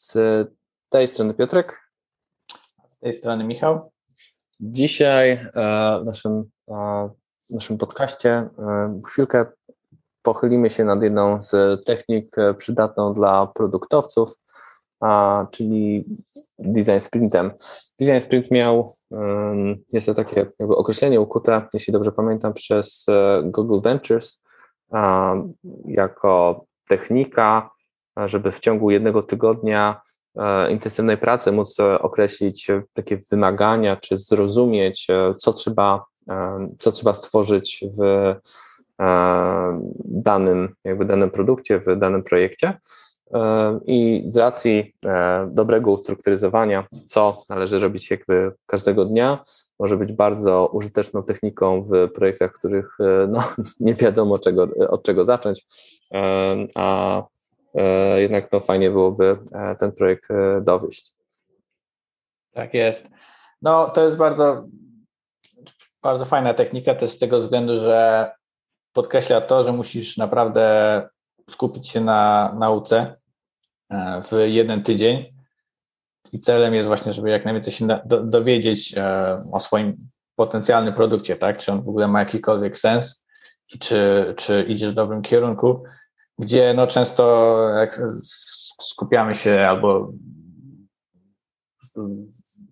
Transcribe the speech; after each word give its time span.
Z 0.00 0.18
tej 0.88 1.08
strony 1.08 1.34
Piotrek. 1.34 1.80
Z 2.90 2.98
tej 2.98 3.14
strony 3.14 3.44
Michał. 3.44 3.92
Dzisiaj 4.60 5.30
e, 5.30 5.48
w 6.02 6.04
naszym, 6.04 6.44
w 7.50 7.54
naszym 7.54 7.78
podcaście 7.78 8.30
e, 8.30 9.00
chwilkę 9.06 9.46
pochylimy 10.22 10.70
się 10.70 10.84
nad 10.84 11.02
jedną 11.02 11.42
z 11.42 11.84
technik 11.84 12.38
e, 12.38 12.54
przydatną 12.54 13.12
dla 13.12 13.46
produktowców, 13.46 14.34
czyli 15.50 16.04
design 16.58 17.00
sprintem. 17.00 17.52
Design 18.00 18.20
sprint 18.20 18.50
miał, 18.50 18.94
jest 19.92 20.06
to 20.06 20.14
takie 20.14 20.46
jakby 20.58 20.76
określenie 20.76 21.20
ukute, 21.20 21.68
jeśli 21.74 21.92
dobrze 21.92 22.12
pamiętam, 22.12 22.52
przez 22.54 23.06
Google 23.42 23.80
Ventures 23.80 24.42
jako 25.84 26.64
technika, 26.88 27.70
żeby 28.26 28.52
w 28.52 28.60
ciągu 28.60 28.90
jednego 28.90 29.22
tygodnia 29.22 30.00
e, 30.36 30.72
intensywnej 30.72 31.18
pracy 31.18 31.52
móc 31.52 31.80
e, 31.80 31.98
określić 31.98 32.70
e, 32.70 32.82
takie 32.92 33.20
wymagania, 33.30 33.96
czy 33.96 34.18
zrozumieć, 34.18 35.06
co 35.38 35.52
trzeba, 35.52 36.04
co 36.78 36.92
trzeba 36.92 37.14
stworzyć 37.14 37.84
w 37.98 38.34
danym, 40.04 40.74
jakby 40.84 41.04
danym 41.04 41.30
produkcie, 41.30 41.80
w 41.80 41.98
danym 41.98 42.22
projekcie. 42.22 42.78
I 43.86 44.24
z 44.26 44.36
racji 44.36 44.94
dobrego 45.46 45.90
ustrukturyzowania, 45.90 46.86
co 47.06 47.42
należy 47.48 47.78
robić 47.78 48.10
jakby 48.10 48.52
każdego 48.66 49.04
dnia, 49.04 49.44
może 49.78 49.96
być 49.96 50.12
bardzo 50.12 50.70
użyteczną 50.72 51.22
techniką 51.22 51.88
w 51.90 52.12
projektach, 52.12 52.52
w 52.52 52.58
których 52.58 52.98
no, 53.28 53.44
nie 53.80 53.94
wiadomo 53.94 54.38
czego, 54.38 54.68
od 54.88 55.02
czego 55.02 55.24
zacząć, 55.24 55.66
a 56.74 57.22
E, 57.22 57.37
jednak 58.16 58.52
no, 58.52 58.60
fajnie 58.60 58.90
byłoby 58.90 59.38
e, 59.52 59.76
ten 59.76 59.92
projekt 59.92 60.30
e, 60.30 60.60
dowieść. 60.60 61.12
Tak 62.52 62.74
jest. 62.74 63.10
No 63.62 63.90
to 63.90 64.04
jest 64.04 64.16
bardzo, 64.16 64.64
bardzo 66.02 66.24
fajna 66.24 66.54
technika 66.54 66.94
też 66.94 67.10
z 67.10 67.18
tego 67.18 67.38
względu, 67.38 67.78
że 67.78 68.30
podkreśla 68.92 69.40
to, 69.40 69.64
że 69.64 69.72
musisz 69.72 70.16
naprawdę 70.16 71.08
skupić 71.50 71.88
się 71.88 72.00
na 72.00 72.52
nauce 72.58 73.16
w 74.30 74.44
jeden 74.46 74.82
tydzień. 74.82 75.34
I 76.32 76.40
celem 76.40 76.74
jest 76.74 76.86
właśnie, 76.86 77.12
żeby 77.12 77.30
jak 77.30 77.44
najwięcej 77.44 77.72
się 77.72 77.86
dowiedzieć 78.06 78.94
o 79.52 79.60
swoim 79.60 80.08
potencjalnym 80.36 80.94
produkcie, 80.94 81.36
tak? 81.36 81.58
Czy 81.58 81.72
on 81.72 81.82
w 81.82 81.88
ogóle 81.88 82.08
ma 82.08 82.20
jakikolwiek 82.20 82.78
sens 82.78 83.26
i 83.74 83.78
czy, 83.78 84.34
czy 84.36 84.62
idziesz 84.62 84.92
w 84.92 84.94
dobrym 84.94 85.22
kierunku 85.22 85.84
gdzie 86.38 86.74
no 86.74 86.86
często 86.86 87.56
skupiamy 88.80 89.34
się 89.34 89.60
albo 89.60 90.12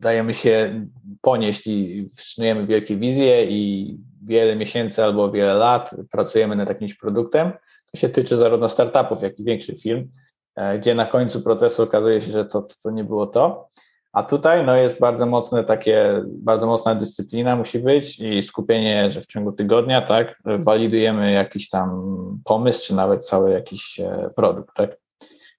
dajemy 0.01 0.35
się 0.35 0.87
ponieść 1.21 1.67
i 1.67 2.11
wstrzymujemy 2.17 2.67
wielkie 2.67 2.97
wizje 2.97 3.45
i 3.45 3.97
wiele 4.23 4.57
miesięcy 4.57 5.05
albo 5.05 5.31
wiele 5.31 5.55
lat 5.55 5.91
pracujemy 6.11 6.57
nad 6.57 6.69
jakimś 6.69 6.95
produktem. 6.95 7.53
To 7.93 8.01
się 8.01 8.09
tyczy 8.09 8.37
zarówno 8.37 8.69
startupów, 8.69 9.23
jak 9.23 9.39
i 9.39 9.45
większych 9.45 9.81
firm, 9.81 10.09
e, 10.57 10.79
gdzie 10.79 10.95
na 10.95 11.07
końcu 11.07 11.43
procesu 11.43 11.83
okazuje 11.83 12.23
się, 12.23 12.33
że 12.33 12.45
to, 12.45 12.69
to 12.83 12.91
nie 12.91 13.05
było 13.05 13.27
to. 13.27 13.69
A 14.17 14.23
tutaj 14.23 14.65
no, 14.65 14.77
jest 14.77 15.01
bardzo 15.01 15.27
mocne 15.27 15.65
takie, 15.65 16.23
bardzo 16.27 16.67
mocna 16.67 16.95
dyscyplina 16.95 17.57
musi 17.57 17.79
być 17.79 18.21
i 18.21 18.43
skupienie, 18.43 19.13
że 19.13 19.21
w 19.21 19.27
ciągu 19.27 19.53
tygodnia, 19.53 20.03
tak, 20.03 20.43
walidujemy 20.45 21.33
jakiś 21.33 21.69
tam 21.69 22.41
pomysł, 22.45 22.87
czy 22.87 22.95
nawet 22.95 23.27
cały 23.27 23.51
jakiś 23.51 24.01
e, 24.01 24.31
produkt, 24.37 24.77
tak. 24.77 24.97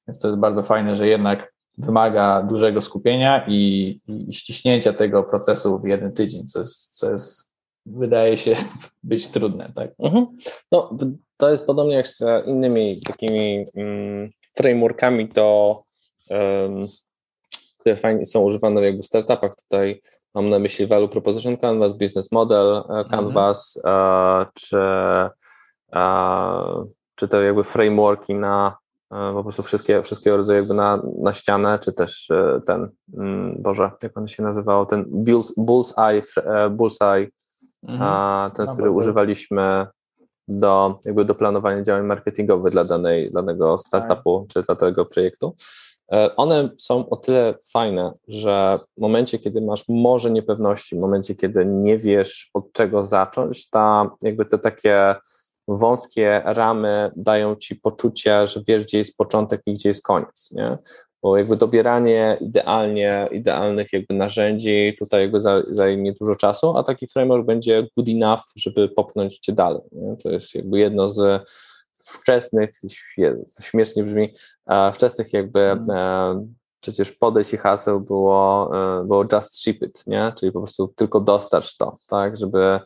Więc 0.08 0.20
to 0.20 0.28
jest 0.28 0.40
bardzo 0.40 0.64
fajne, 0.64 0.96
że 0.96 1.08
jednak 1.08 1.54
wymaga 1.78 2.44
dużego 2.44 2.82
skupienia 2.82 3.46
i, 3.48 4.00
i 4.08 4.34
ściśnięcia 4.34 4.94
tego 4.94 5.24
procesu 5.24 5.80
w 5.80 5.88
jeden 5.88 6.12
tydzień, 6.12 6.48
co 6.48 6.60
jest, 6.60 6.98
co 6.98 7.12
jest 7.12 7.50
wydaje 7.86 8.38
się 8.38 8.56
być 9.04 9.28
trudne, 9.28 9.72
tak. 9.76 9.92
Mhm. 10.00 10.28
No, 10.72 10.98
to 11.38 11.50
jest 11.50 11.66
podobnie 11.66 11.96
jak 11.96 12.08
z 12.08 12.24
innymi 12.46 13.02
takimi 13.02 13.66
um, 13.76 14.30
frameworkami 14.56 15.28
do 15.28 15.80
um, 16.30 16.88
które 17.88 17.98
fajnie 17.98 18.26
są 18.26 18.42
używane 18.42 18.82
jakby 18.82 19.04
w 19.04 19.06
startupach. 19.06 19.56
Tutaj 19.56 20.02
mam 20.36 20.50
na 20.50 20.60
myśli 20.60 20.88
Value 20.88 21.08
Proposition 21.08 21.58
Canvas, 21.58 21.94
Business 21.94 22.32
Model 22.32 22.76
e, 22.76 22.84
mhm. 22.90 23.10
Canvas, 23.10 23.80
mhm. 23.84 24.46
czy, 24.54 24.78
e, 25.94 26.86
czy 27.16 27.28
te 27.28 27.44
jakby 27.44 27.64
frameworki 27.64 28.36
na 28.36 28.78
po 29.10 29.44
prostu 29.44 29.64
wszystkie, 29.64 30.04
wszystkiego 30.04 30.38
rodzaju 30.38 30.60
jakby 30.60 30.74
na, 30.74 31.02
na 31.22 31.34
ścianę, 31.34 31.80
czy 31.80 31.94
też 31.94 32.30
ten, 32.66 32.90
mm, 33.18 33.56
Boże, 33.60 33.92
jak 34.04 34.18
on 34.18 34.28
się 34.28 34.44
nazywał, 34.44 34.86
ten 34.86 35.06
Bullseye, 35.58 36.24
bullseye 36.72 37.28
mhm. 37.88 38.52
ten, 38.52 38.66
no, 38.66 38.74
który 38.74 38.92
używaliśmy 38.92 39.88
do, 40.48 41.00
jakby 41.06 41.26
do 41.26 41.36
planowania 41.36 41.82
działań 41.82 42.06
marketingowych 42.06 42.74
dla 42.74 42.84
danej, 42.84 43.32
danego 43.32 43.78
startupu, 43.78 44.40
tak. 44.40 44.54
czy 44.54 44.64
dla 44.64 44.76
tego 44.76 45.06
projektu. 45.06 45.56
E, 46.12 46.36
one 46.36 46.70
są 46.78 47.10
o 47.10 47.16
tyle 47.18 47.54
fajne, 47.72 48.14
że 48.28 48.80
w 48.98 49.02
momencie, 49.02 49.40
kiedy 49.40 49.62
masz 49.62 49.84
może 49.90 50.32
niepewności, 50.32 50.96
w 50.96 51.00
momencie, 51.00 51.36
kiedy 51.36 51.66
nie 51.66 51.98
wiesz 51.98 52.50
od 52.54 52.72
czego 52.74 53.06
zacząć, 53.06 53.70
ta 53.70 54.10
jakby 54.22 54.46
te 54.46 54.60
takie 54.60 55.16
wąskie 55.68 56.42
ramy 56.46 57.12
dają 57.16 57.56
ci 57.56 57.76
poczucie, 57.76 58.48
że 58.48 58.62
wiesz, 58.68 58.84
gdzie 58.84 58.98
jest 58.98 59.18
początek 59.18 59.62
i 59.66 59.74
gdzie 59.74 59.90
jest 59.90 60.04
koniec, 60.04 60.52
nie? 60.52 60.78
Bo 61.24 61.38
jakby 61.38 61.58
dobieranie 61.58 62.38
idealnie, 62.42 63.30
idealnych 63.32 63.94
jakby 63.94 64.14
narzędzi 64.14 64.96
tutaj 65.00 65.22
jakby 65.22 65.40
zajmie 65.70 66.14
dużo 66.14 66.36
czasu, 66.36 66.78
a 66.78 66.84
taki 66.84 67.08
framework 67.08 67.46
będzie 67.46 67.88
good 67.96 68.10
enough, 68.10 68.42
żeby 68.56 68.90
popchnąć 68.90 69.40
cię 69.40 69.54
dalej. 69.54 69.82
Nie? 69.92 70.18
To 70.24 70.30
jest 70.30 70.56
jakby 70.56 70.80
jedno 70.80 71.10
z 71.10 71.50
wczesnych, 72.08 72.72
śmiesznie 73.62 74.04
brzmi, 74.04 74.34
wczesnych 74.94 75.34
jakby 75.34 75.60
mhm. 75.60 75.98
e, 75.98 76.48
przecież 76.80 77.12
podejść 77.12 77.54
i 77.54 77.58
haseł 77.58 78.02
było, 78.02 78.72
e, 79.00 79.04
było 79.04 79.26
just 79.34 79.60
ship 79.60 79.82
it, 79.82 80.08
nie? 80.08 80.34
Czyli 80.40 80.52
po 80.52 80.60
prostu 80.60 80.94
tylko 80.96 81.20
dostarcz 81.20 81.78
to, 81.78 81.98
tak, 82.08 82.38
żeby 82.38 82.80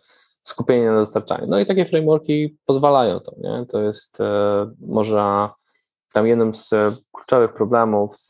skupienie 0.43 0.91
na 0.91 0.99
dostarczaniu. 0.99 1.47
No 1.47 1.59
i 1.59 1.65
takie 1.65 1.85
frameworki 1.85 2.57
pozwalają 2.65 3.19
to, 3.19 3.35
nie? 3.37 3.65
To 3.65 3.81
jest 3.81 4.21
e, 4.21 4.71
może 4.79 5.49
tam 6.13 6.27
jednym 6.27 6.55
z 6.55 6.73
e, 6.73 6.95
kluczowych 7.11 7.53
problemów, 7.53 8.17
z 8.17 8.29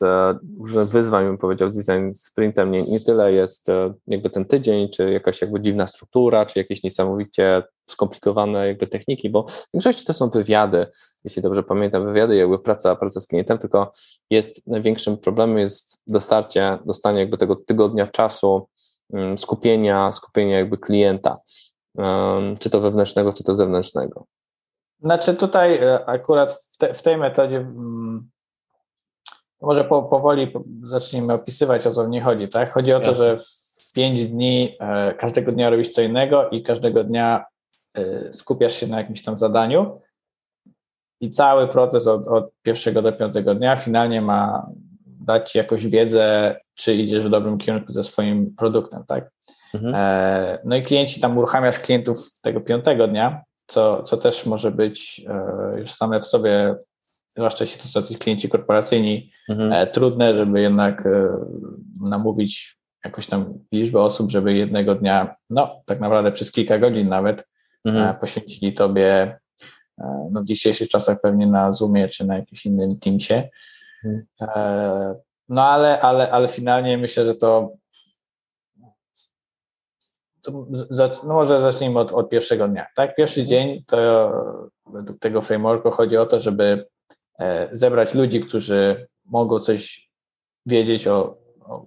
różnych 0.60 0.88
wyzwań, 0.88 1.24
bym 1.24 1.38
powiedział, 1.38 1.70
design 1.70 2.12
sprintem 2.14 2.70
nie, 2.70 2.82
nie 2.82 3.00
tyle 3.00 3.32
jest 3.32 3.68
e, 3.68 3.94
jakby 4.06 4.30
ten 4.30 4.44
tydzień, 4.44 4.88
czy 4.90 5.12
jakaś 5.12 5.40
jakby 5.40 5.60
dziwna 5.60 5.86
struktura, 5.86 6.46
czy 6.46 6.58
jakieś 6.58 6.82
niesamowicie 6.82 7.62
skomplikowane 7.86 8.66
jakby 8.66 8.86
techniki, 8.86 9.30
bo 9.30 9.42
w 9.42 9.68
większości 9.74 10.04
to 10.04 10.12
są 10.12 10.30
wywiady, 10.30 10.86
jeśli 11.24 11.42
dobrze 11.42 11.62
pamiętam, 11.62 12.06
wywiady 12.06 12.36
jakby 12.36 12.58
praca, 12.58 12.96
praca 12.96 13.20
z 13.20 13.26
klientem, 13.26 13.58
tylko 13.58 13.92
jest 14.30 14.66
największym 14.66 15.18
problemem 15.18 15.58
jest 15.58 15.98
dostarcie, 16.06 16.78
dostanie 16.86 17.20
jakby 17.20 17.38
tego 17.38 17.56
tygodnia 17.56 18.06
czasu, 18.06 18.68
mm, 19.12 19.38
skupienia, 19.38 20.12
skupienia 20.12 20.58
jakby 20.58 20.78
klienta, 20.78 21.38
czy 22.58 22.70
to 22.70 22.80
wewnętrznego, 22.80 23.32
czy 23.32 23.44
to 23.44 23.54
zewnętrznego. 23.54 24.26
Znaczy 25.02 25.34
tutaj 25.34 25.76
e, 25.76 26.04
akurat 26.06 26.52
w, 26.52 26.76
te, 26.76 26.94
w 26.94 27.02
tej 27.02 27.16
metodzie 27.16 27.56
hmm, 27.56 28.30
może 29.60 29.84
po, 29.84 30.02
powoli 30.02 30.52
zacznijmy 30.82 31.32
opisywać, 31.32 31.86
o 31.86 31.90
co 31.90 32.04
w 32.04 32.08
niej 32.08 32.20
chodzi. 32.20 32.48
Tak? 32.48 32.72
Chodzi 32.72 32.92
o 32.92 33.00
to, 33.00 33.14
że 33.14 33.38
w 33.38 33.92
pięć 33.94 34.24
dni 34.24 34.76
e, 34.80 35.14
każdego 35.14 35.52
dnia 35.52 35.70
robisz 35.70 35.88
co 35.88 36.02
innego 36.02 36.50
i 36.50 36.62
każdego 36.62 37.04
dnia 37.04 37.44
e, 37.94 38.32
skupiasz 38.32 38.72
się 38.72 38.86
na 38.86 38.98
jakimś 38.98 39.22
tam 39.22 39.38
zadaniu 39.38 40.00
i 41.20 41.30
cały 41.30 41.68
proces 41.68 42.06
od, 42.06 42.28
od 42.28 42.50
pierwszego 42.62 43.02
do 43.02 43.12
piątego 43.12 43.54
dnia 43.54 43.76
finalnie 43.76 44.20
ma 44.20 44.66
dać 45.06 45.52
ci 45.52 45.58
jakąś 45.58 45.86
wiedzę, 45.86 46.56
czy 46.74 46.94
idziesz 46.94 47.24
w 47.24 47.30
dobrym 47.30 47.58
kierunku 47.58 47.92
ze 47.92 48.04
swoim 48.04 48.54
produktem, 48.56 49.04
tak? 49.06 49.30
Mhm. 49.74 49.94
E, 49.94 50.58
no 50.64 50.76
i 50.76 50.82
klienci 50.82 51.20
tam 51.20 51.38
uruchamiasz 51.38 51.78
klientów 51.78 52.40
tego 52.40 52.60
piątego 52.60 53.08
dnia, 53.08 53.42
co, 53.72 54.02
co 54.02 54.16
też 54.16 54.46
może 54.46 54.70
być 54.70 55.24
e, 55.28 55.78
już 55.78 55.92
same 55.92 56.20
w 56.20 56.26
sobie, 56.26 56.74
zwłaszcza 57.36 57.64
jeśli 57.64 57.82
to 57.82 57.88
są 57.88 58.00
jacyś 58.00 58.18
klienci 58.18 58.48
korporacyjni, 58.48 59.30
mhm. 59.48 59.72
E, 59.72 59.86
trudne, 59.86 60.36
żeby 60.36 60.60
jednak 60.60 61.06
e, 61.06 61.28
namówić 62.00 62.78
jakąś 63.04 63.26
tam 63.26 63.58
liczbę 63.72 64.00
osób, 64.00 64.30
żeby 64.30 64.54
jednego 64.54 64.94
dnia, 64.94 65.36
no 65.50 65.82
tak 65.86 66.00
naprawdę 66.00 66.32
przez 66.32 66.52
kilka 66.52 66.78
godzin 66.78 67.08
nawet 67.08 67.48
mhm. 67.84 68.16
poświęcili 68.16 68.74
tobie 68.74 69.38
no, 70.30 70.42
w 70.42 70.44
dzisiejszych 70.44 70.88
czasach 70.88 71.20
pewnie 71.20 71.46
na 71.46 71.72
Zoomie 71.72 72.08
czy 72.08 72.26
na 72.26 72.36
jakimś 72.36 72.66
innym 72.66 72.98
Teamsie. 72.98 73.48
Mhm. 74.04 75.14
No 75.48 75.64
ale, 75.64 76.00
ale, 76.00 76.30
ale 76.30 76.48
finalnie 76.48 76.98
myślę, 76.98 77.24
że 77.24 77.34
to 77.34 77.72
no 81.24 81.34
może 81.34 81.60
zacznijmy 81.60 81.98
od, 81.98 82.12
od, 82.12 82.30
pierwszego 82.30 82.68
dnia. 82.68 82.86
Tak, 82.96 83.14
pierwszy 83.14 83.40
mhm. 83.40 83.48
dzień 83.48 83.84
to 83.86 84.32
według 84.86 85.18
tego 85.18 85.42
frameworku 85.42 85.90
chodzi 85.90 86.16
o 86.16 86.26
to, 86.26 86.40
żeby 86.40 86.86
e, 87.38 87.68
zebrać 87.72 88.14
ludzi, 88.14 88.40
którzy 88.40 89.06
mogą 89.24 89.60
coś 89.60 90.10
wiedzieć 90.66 91.06
o, 91.06 91.36
o, 91.60 91.86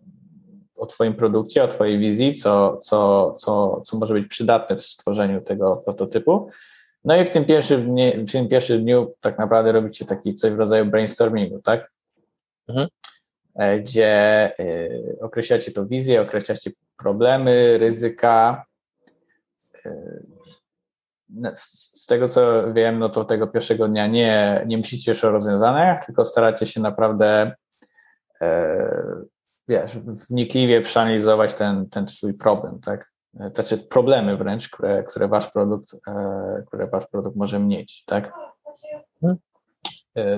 o 0.78 0.86
Twoim 0.86 1.14
produkcie, 1.14 1.64
o 1.64 1.68
Twojej 1.68 2.00
wizji, 2.00 2.34
co, 2.34 2.78
co, 2.78 3.34
co, 3.38 3.82
co 3.86 3.98
może 3.98 4.14
być 4.14 4.28
przydatne 4.28 4.76
w 4.76 4.86
stworzeniu 4.86 5.42
tego 5.42 5.76
prototypu. 5.76 6.50
No 7.06 7.16
i 7.16 7.26
w 7.26 7.30
tym 7.30 7.46
pierwszym 7.46 7.86
dniu, 7.86 8.26
w 8.28 8.32
tym 8.32 8.48
pierwszym 8.48 8.82
dniu 8.82 9.14
tak 9.22 9.40
naprawdę 9.40 9.72
robicie 9.72 10.06
taki 10.06 10.36
coś 10.36 10.52
w 10.52 10.60
rodzaju 10.60 10.86
brainstormingu, 10.86 11.62
tak? 11.62 11.92
Mhm. 12.68 12.88
E, 13.56 13.80
gdzie 13.80 14.10
e, 14.60 14.90
określacie 15.22 15.72
to 15.72 15.86
wizję, 15.86 16.22
określacie 16.22 16.72
problemy, 16.98 17.78
ryzyka. 17.78 18.66
E, 19.86 19.92
z 21.56 22.06
tego 22.06 22.28
co 22.28 22.74
wiem, 22.74 23.00
no 23.00 23.10
to 23.10 23.26
tego 23.26 23.48
pierwszego 23.48 23.88
dnia 23.88 24.08
nie, 24.08 24.64
nie 24.68 24.78
myślicie 24.78 25.12
już 25.12 25.24
o 25.24 25.32
rozwiązaniach, 25.32 26.06
tylko 26.06 26.26
staracie 26.26 26.66
się 26.66 26.82
naprawdę 26.82 27.56
wiesz, 29.68 29.98
wnikliwie 30.30 30.82
przeanalizować 30.82 31.54
ten, 31.54 31.90
ten 31.90 32.08
swój 32.08 32.34
problem, 32.34 32.80
tak? 32.80 33.12
Znaczy 33.34 33.78
problemy 33.78 34.38
wręcz, 34.38 34.70
które, 34.70 35.04
które 35.04 35.28
wasz 35.28 35.52
produkt, 35.52 35.96
które 36.68 36.88
wasz 36.88 37.08
produkt 37.08 37.36
może 37.36 37.60
mieć, 37.60 38.04
tak? 38.06 38.34
Mhm. 39.24 39.38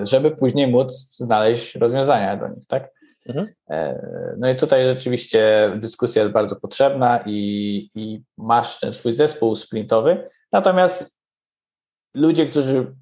Żeby 0.06 0.30
później 0.30 0.68
móc 0.68 1.16
znaleźć 1.16 1.74
rozwiązania 1.74 2.36
do 2.36 2.48
nich, 2.48 2.66
tak? 2.66 2.97
Mhm. 3.28 3.48
E, 3.70 4.00
no 4.38 4.50
i 4.50 4.56
tutaj 4.56 4.86
rzeczywiście 4.86 5.72
dyskusja 5.76 6.22
jest 6.22 6.34
bardzo 6.34 6.56
potrzebna 6.56 7.20
i, 7.26 7.90
i 7.94 8.22
masz 8.38 8.80
ten 8.80 8.94
swój 8.94 9.12
zespół 9.12 9.56
sprintowy, 9.56 10.28
natomiast 10.52 11.18
ludzie, 12.14 12.46
którzy 12.46 12.94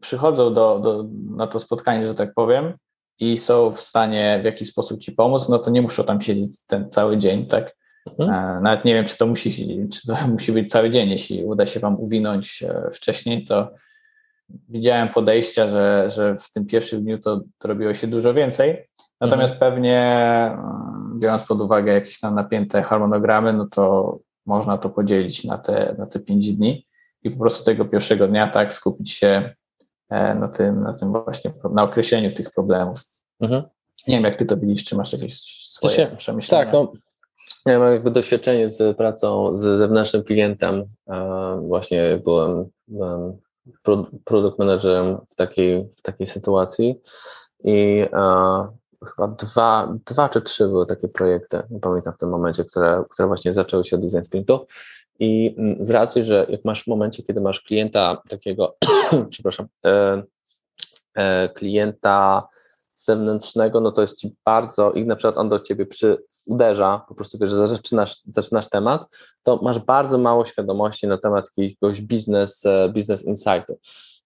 przychodzą 0.00 0.54
do, 0.54 0.78
do, 0.78 1.04
na 1.36 1.46
to 1.46 1.60
spotkanie, 1.60 2.06
że 2.06 2.14
tak 2.14 2.34
powiem, 2.34 2.74
i 3.18 3.38
są 3.38 3.72
w 3.72 3.80
stanie 3.80 4.38
w 4.42 4.44
jakiś 4.44 4.68
sposób 4.68 5.00
ci 5.00 5.12
pomóc, 5.12 5.48
no 5.48 5.58
to 5.58 5.70
nie 5.70 5.82
muszą 5.82 6.04
tam 6.04 6.20
siedzieć 6.20 6.56
ten 6.66 6.90
cały 6.90 7.18
dzień, 7.18 7.46
tak? 7.46 7.76
Mhm. 8.06 8.30
E, 8.30 8.60
nawet 8.60 8.84
nie 8.84 8.94
wiem, 8.94 9.04
czy 9.04 9.16
to 9.16 9.26
musi, 9.26 9.88
czy 9.92 10.06
to 10.06 10.16
musi 10.28 10.52
być 10.52 10.70
cały 10.70 10.90
dzień. 10.90 11.10
Jeśli 11.10 11.44
uda 11.44 11.66
się 11.66 11.80
wam 11.80 12.00
uwinąć 12.00 12.62
e, 12.62 12.90
wcześniej, 12.92 13.44
to 13.44 13.74
widziałem 14.48 15.08
podejścia, 15.08 15.68
że, 15.68 16.10
że 16.10 16.36
w 16.38 16.52
tym 16.52 16.66
pierwszym 16.66 17.02
dniu 17.02 17.18
to, 17.18 17.40
to 17.58 17.68
robiło 17.68 17.94
się 17.94 18.06
dużo 18.06 18.34
więcej. 18.34 18.88
Natomiast 19.20 19.54
mhm. 19.54 19.72
pewnie, 19.72 20.00
mm, 20.52 21.18
biorąc 21.18 21.44
pod 21.44 21.60
uwagę 21.60 21.92
jakieś 21.92 22.20
tam 22.20 22.34
napięte 22.34 22.82
harmonogramy, 22.82 23.52
no 23.52 23.66
to 23.66 24.18
można 24.46 24.78
to 24.78 24.90
podzielić 24.90 25.44
na 25.44 25.58
te, 25.58 25.94
na 25.98 26.06
te 26.06 26.20
pięć 26.20 26.52
dni 26.52 26.86
i 27.22 27.30
po 27.30 27.38
prostu 27.38 27.64
tego 27.64 27.84
pierwszego 27.84 28.28
dnia 28.28 28.50
tak 28.50 28.74
skupić 28.74 29.12
się 29.12 29.54
e, 30.10 30.34
na 30.34 30.48
tym, 30.48 30.82
na 30.82 30.92
tym 30.92 31.12
właśnie, 31.12 31.52
na 31.72 31.82
określeniu 31.82 32.30
tych 32.30 32.50
problemów. 32.50 33.00
Mhm. 33.40 33.62
Nie 34.08 34.16
wiem, 34.16 34.24
jak 34.24 34.36
ty 34.36 34.46
to 34.46 34.56
widzisz, 34.56 34.84
czy 34.84 34.96
masz 34.96 35.12
jakieś 35.12 35.40
swoje 35.70 35.94
się, 35.94 36.16
przemyślenia? 36.16 36.64
Tak, 36.64 36.72
no, 36.72 36.92
ja 37.66 37.78
mam 37.78 37.92
jakby 37.92 38.10
doświadczenie 38.10 38.70
z 38.70 38.96
pracą 38.96 39.58
z 39.58 39.78
zewnętrznym 39.78 40.24
klientem. 40.24 40.84
Właśnie 41.60 42.20
byłem, 42.24 42.68
byłem 42.88 43.38
produkt 44.24 44.58
managerem 44.58 45.18
w 45.28 45.34
takiej, 45.34 45.88
w 45.96 46.02
takiej 46.02 46.26
sytuacji 46.26 47.00
i 47.64 48.06
chyba 49.04 49.28
dwa, 49.28 49.94
dwa 50.06 50.28
czy 50.28 50.42
trzy 50.42 50.68
były 50.68 50.86
takie 50.86 51.08
projekty, 51.08 51.62
nie 51.70 51.80
pamiętam 51.80 52.14
w 52.14 52.18
tym 52.18 52.28
momencie, 52.28 52.64
które, 52.64 53.04
które 53.10 53.28
właśnie 53.28 53.54
zaczęły 53.54 53.84
się 53.84 53.96
od 53.96 54.02
design 54.02 54.22
sprintu. 54.22 54.66
I 55.18 55.54
mm, 55.58 55.86
z 55.86 55.90
racji, 55.90 56.24
że 56.24 56.46
jak 56.48 56.64
masz 56.64 56.84
w 56.84 56.86
momencie, 56.86 57.22
kiedy 57.22 57.40
masz 57.40 57.60
klienta 57.60 58.22
takiego, 58.28 58.76
przepraszam, 59.30 59.66
e, 59.86 60.22
e, 61.14 61.48
klienta 61.48 62.48
zewnętrznego, 62.94 63.80
no 63.80 63.92
to 63.92 64.02
jest 64.02 64.18
ci 64.18 64.36
bardzo, 64.44 64.92
i 64.92 65.06
na 65.06 65.16
przykład 65.16 65.38
on 65.38 65.48
do 65.48 65.60
ciebie 65.60 65.86
przy, 65.86 66.24
uderza, 66.46 67.04
po 67.08 67.14
prostu 67.14 67.38
wiesz, 67.38 67.50
że 67.50 67.68
zaczynasz, 67.68 68.16
zaczynasz 68.28 68.68
temat, 68.68 69.06
to 69.42 69.60
masz 69.62 69.78
bardzo 69.78 70.18
mało 70.18 70.44
świadomości 70.44 71.06
na 71.06 71.18
temat 71.18 71.50
jakiegoś 71.56 72.00
biznes, 72.00 72.66
e, 72.66 72.88
biznes 72.92 73.24
insightu. 73.24 73.78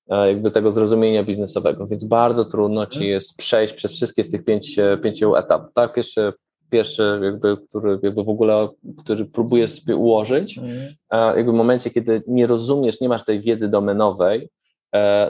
E, 0.08 0.28
jakby 0.28 0.50
tego 0.50 0.72
zrozumienia 0.72 1.24
biznesowego, 1.24 1.86
więc 1.86 2.04
bardzo 2.04 2.44
trudno 2.44 2.86
ci 2.86 2.98
mhm. 2.98 3.10
jest 3.10 3.36
przejść 3.36 3.74
przez 3.74 3.92
wszystkie 3.92 4.24
z 4.24 4.30
tych 4.30 4.44
pięć, 4.44 4.78
e, 4.78 4.98
pięciu 4.98 5.36
etapów. 5.36 5.72
Tak, 5.74 5.94
pierwszy, 5.94 6.32
pierwszy 6.70 7.20
jakby, 7.22 7.56
który 7.68 7.98
jakby 8.02 8.24
w 8.24 8.28
ogóle, 8.28 8.68
który 8.98 9.24
próbujesz 9.24 9.70
sobie 9.70 9.96
ułożyć, 9.96 10.58
mhm. 10.58 10.94
jakby 11.36 11.52
w 11.52 11.54
momencie, 11.54 11.90
kiedy 11.90 12.22
nie 12.26 12.46
rozumiesz, 12.46 13.00
nie 13.00 13.08
masz 13.08 13.24
tej 13.24 13.40
wiedzy 13.40 13.68
domenowej, 13.68 14.48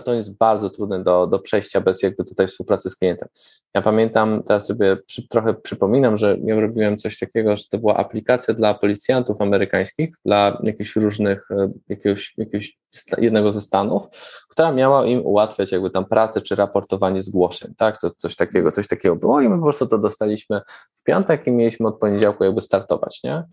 to 0.04 0.14
jest 0.14 0.38
bardzo 0.38 0.70
trudne 0.70 1.04
do, 1.04 1.26
do 1.26 1.38
przejścia 1.38 1.80
bez 1.80 2.02
jakby 2.02 2.24
tutaj 2.24 2.46
współpracy 2.46 2.90
z 2.90 2.96
klientem. 2.96 3.28
Ja 3.74 3.82
pamiętam, 3.82 4.42
teraz 4.42 4.66
sobie 4.66 4.96
przy, 5.06 5.28
trochę 5.28 5.54
przypominam, 5.54 6.16
że 6.16 6.36
ja 6.44 6.60
robiłem 6.60 6.96
coś 6.96 7.18
takiego, 7.18 7.56
że 7.56 7.64
to 7.70 7.78
była 7.78 7.96
aplikacja 7.96 8.54
dla 8.54 8.74
policjantów 8.74 9.40
amerykańskich, 9.40 10.14
dla 10.24 10.58
jakichś 10.62 10.96
różnych, 10.96 11.50
e, 11.50 11.70
jakiegoś, 11.88 12.34
jakiegoś 12.38 12.78
jednego 13.18 13.52
ze 13.52 13.60
stanów, 13.60 14.06
która 14.48 14.72
miała 14.72 15.06
im 15.06 15.26
ułatwiać 15.26 15.72
jakby 15.72 15.90
tam 15.90 16.04
pracę 16.04 16.40
czy 16.40 16.54
raportowanie 16.54 17.22
zgłoszeń, 17.22 17.74
tak, 17.76 18.00
to 18.00 18.10
coś 18.18 18.36
takiego, 18.36 18.70
coś 18.70 18.88
takiego 18.88 19.16
było 19.16 19.40
i 19.40 19.48
my 19.48 19.56
po 19.56 19.62
prostu 19.62 19.86
to 19.86 19.98
dostaliśmy 19.98 20.60
w 20.94 21.02
piątek 21.02 21.46
i 21.46 21.52
mieliśmy 21.52 21.88
od 21.88 21.98
poniedziałku 21.98 22.44
jakby 22.44 22.60
startować, 22.60 23.20
nie? 23.24 23.44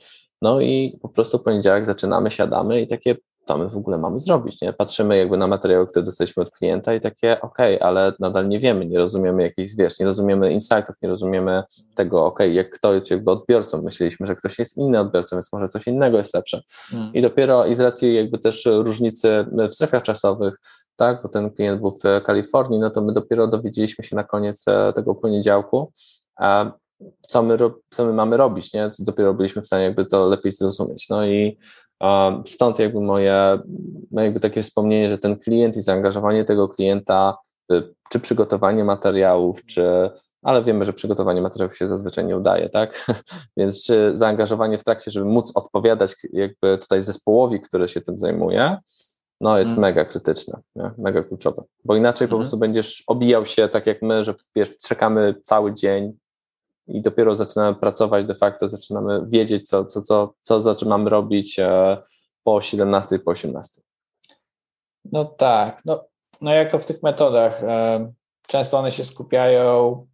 No 0.41 0.61
i 0.61 0.99
po 1.01 1.09
prostu 1.09 1.39
poniedziałek 1.39 1.85
zaczynamy, 1.85 2.31
siadamy 2.31 2.81
i 2.81 2.87
takie 2.87 3.15
to 3.47 3.57
my 3.57 3.69
w 3.69 3.77
ogóle 3.77 3.97
mamy 3.97 4.19
zrobić, 4.19 4.61
nie? 4.61 4.73
Patrzymy 4.73 5.17
jakby 5.17 5.37
na 5.37 5.47
materiały, 5.47 5.87
które 5.87 6.05
dostaliśmy 6.05 6.43
od 6.43 6.51
klienta 6.51 6.93
i 6.93 7.01
takie, 7.01 7.41
ok, 7.41 7.57
ale 7.79 8.13
nadal 8.19 8.47
nie 8.47 8.59
wiemy, 8.59 8.85
nie 8.85 8.97
rozumiemy 8.97 9.43
jakichś, 9.43 9.75
wiesz, 9.75 9.99
nie 9.99 10.05
rozumiemy 10.05 10.53
insightów, 10.53 10.95
nie 11.01 11.09
rozumiemy 11.09 11.63
tego, 11.95 12.25
ok, 12.25 12.39
jak 12.51 12.69
kto 12.69 12.93
jest 12.93 13.11
jakby 13.11 13.31
odbiorcą, 13.31 13.81
myśleliśmy, 13.81 14.27
że 14.27 14.35
ktoś 14.35 14.59
jest 14.59 14.77
inny 14.77 14.99
odbiorcą, 14.99 15.35
więc 15.35 15.53
może 15.53 15.67
coś 15.67 15.87
innego 15.87 16.17
jest 16.17 16.33
lepsze. 16.33 16.61
Hmm. 16.89 17.13
I 17.13 17.21
dopiero 17.21 17.65
i 17.65 17.75
z 17.75 17.79
racji 17.79 18.15
jakby 18.15 18.37
też 18.37 18.65
różnicy 18.65 19.45
w 19.69 19.73
strefach 19.73 20.03
czasowych, 20.03 20.59
tak, 20.95 21.21
bo 21.23 21.29
ten 21.29 21.51
klient 21.51 21.81
był 21.81 21.91
w 21.91 22.23
Kalifornii, 22.25 22.79
no 22.79 22.89
to 22.89 23.01
my 23.01 23.13
dopiero 23.13 23.47
dowiedzieliśmy 23.47 24.05
się 24.05 24.15
na 24.15 24.23
koniec 24.23 24.67
e, 24.67 24.93
tego 24.93 25.15
poniedziałku, 25.15 25.91
co 27.21 27.43
my, 27.43 27.57
co 27.89 28.05
my 28.05 28.13
mamy 28.13 28.37
robić, 28.37 28.73
nie? 28.73 28.91
Dopiero 28.99 29.33
byliśmy 29.33 29.61
w 29.61 29.67
stanie 29.67 29.83
jakby 29.83 30.05
to 30.05 30.27
lepiej 30.27 30.51
zrozumieć. 30.51 31.09
No 31.09 31.25
i 31.25 31.57
Stąd 32.45 32.79
jakby 32.79 33.01
moje, 33.01 33.59
no 34.11 34.21
jakby 34.21 34.39
takie 34.39 34.63
wspomnienie, 34.63 35.09
że 35.09 35.17
ten 35.17 35.39
klient 35.39 35.77
i 35.77 35.81
zaangażowanie 35.81 36.45
tego 36.45 36.69
klienta, 36.69 37.37
czy 38.09 38.19
przygotowanie 38.19 38.83
materiałów, 38.83 39.65
czy, 39.65 40.09
ale 40.43 40.63
wiemy, 40.63 40.85
że 40.85 40.93
przygotowanie 40.93 41.41
materiałów 41.41 41.77
się 41.77 41.87
zazwyczaj 41.87 42.25
nie 42.25 42.37
udaje, 42.37 42.69
tak? 42.69 43.07
Więc 43.57 43.83
czy 43.83 44.11
zaangażowanie 44.13 44.77
w 44.77 44.83
trakcie, 44.83 45.11
żeby 45.11 45.25
móc 45.25 45.51
odpowiadać 45.55 46.15
jakby 46.33 46.77
tutaj 46.77 47.01
zespołowi, 47.01 47.61
który 47.61 47.87
się 47.87 48.01
tym 48.01 48.19
zajmuje, 48.19 48.77
no 49.41 49.59
jest 49.59 49.71
mm. 49.71 49.81
mega 49.81 50.05
krytyczne, 50.05 50.59
nie? 50.75 50.91
mega 50.97 51.23
kluczowe, 51.23 51.63
bo 51.85 51.95
inaczej 51.95 52.25
mm. 52.25 52.29
po 52.29 52.35
mhm. 52.35 52.41
prostu 52.41 52.57
będziesz 52.57 53.03
obijał 53.07 53.45
się 53.45 53.67
tak 53.67 53.87
jak 53.87 54.01
my, 54.01 54.23
że 54.23 54.33
wiesz, 54.55 54.77
czekamy 54.77 55.35
cały 55.43 55.73
dzień, 55.73 56.17
i 56.87 57.01
dopiero 57.01 57.35
zaczynamy 57.35 57.75
pracować 57.75 58.25
de 58.25 58.35
facto, 58.35 58.69
zaczynamy 58.69 59.21
wiedzieć, 59.27 59.69
co, 59.69 59.85
co, 59.85 60.01
co, 60.01 60.33
co 60.41 60.61
zaczynamy 60.61 61.09
robić 61.09 61.59
e, 61.59 61.97
po 62.43 62.61
17, 62.61 63.19
po 63.19 63.31
18. 63.31 63.81
No 65.11 65.25
tak, 65.25 65.81
no, 65.85 66.05
no 66.41 66.53
jako 66.53 66.79
w 66.79 66.85
tych 66.85 67.03
metodach, 67.03 67.63
e, 67.63 68.11
często 68.47 68.77
one 68.77 68.91
się 68.91 69.03
skupiają 69.03 70.05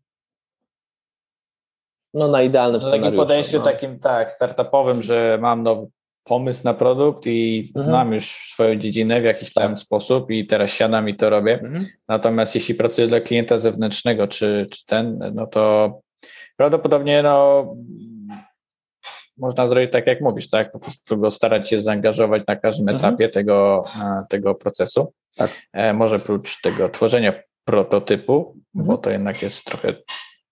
no 2.14 2.28
na 2.28 2.42
idealnym 2.42 2.82
no, 2.82 2.92
takim 2.92 3.16
podejściu 3.16 3.58
no. 3.58 3.64
takim, 3.64 4.00
tak, 4.00 4.32
startupowym, 4.32 5.04
że 5.04 5.38
mam 5.42 5.64
nowy 5.64 5.88
pomysł 6.24 6.64
na 6.64 6.74
produkt 6.74 7.28
i 7.28 7.70
mhm. 7.76 7.86
znam 7.86 8.14
już 8.14 8.50
swoją 8.52 8.76
dziedzinę 8.76 9.22
w 9.22 9.24
jakiś 9.24 9.54
tam 9.54 9.72
tak. 9.72 9.80
sposób 9.80 10.32
i 10.32 10.48
teraz 10.48 10.72
siadam 10.72 11.10
i 11.10 11.16
to 11.16 11.30
robię. 11.30 11.54
Mhm. 11.54 11.86
Natomiast 12.08 12.56
jeśli 12.56 12.76
pracuję 12.76 13.08
dla 13.08 13.22
klienta 13.22 13.58
zewnętrznego, 13.58 14.28
czy, 14.28 14.68
czy 14.72 14.86
ten, 14.86 15.32
no 15.34 15.48
to 15.48 15.92
prawdopodobnie 16.58 17.24
no, 17.24 17.66
można 19.38 19.68
zrobić 19.68 19.92
tak, 19.92 20.08
jak 20.08 20.22
mówisz, 20.22 20.50
tak? 20.50 20.72
Po 20.72 20.80
prostu 20.80 21.18
go 21.18 21.32
starać 21.32 21.70
się 21.70 21.82
zaangażować 21.82 22.44
na 22.48 22.56
każdym 22.56 22.90
mhm. 22.90 23.06
etapie 23.06 23.30
tego, 23.30 23.84
tego 24.30 24.56
procesu. 24.56 25.14
Tak. 25.36 25.62
E, 25.74 25.94
może 25.94 26.20
prócz 26.20 26.62
tego 26.62 26.90
tworzenia 26.90 27.34
prototypu, 27.66 28.56
mhm. 28.76 28.88
bo 28.88 28.98
to 28.98 29.10
jednak 29.10 29.42
jest 29.42 29.66
trochę 29.66 29.94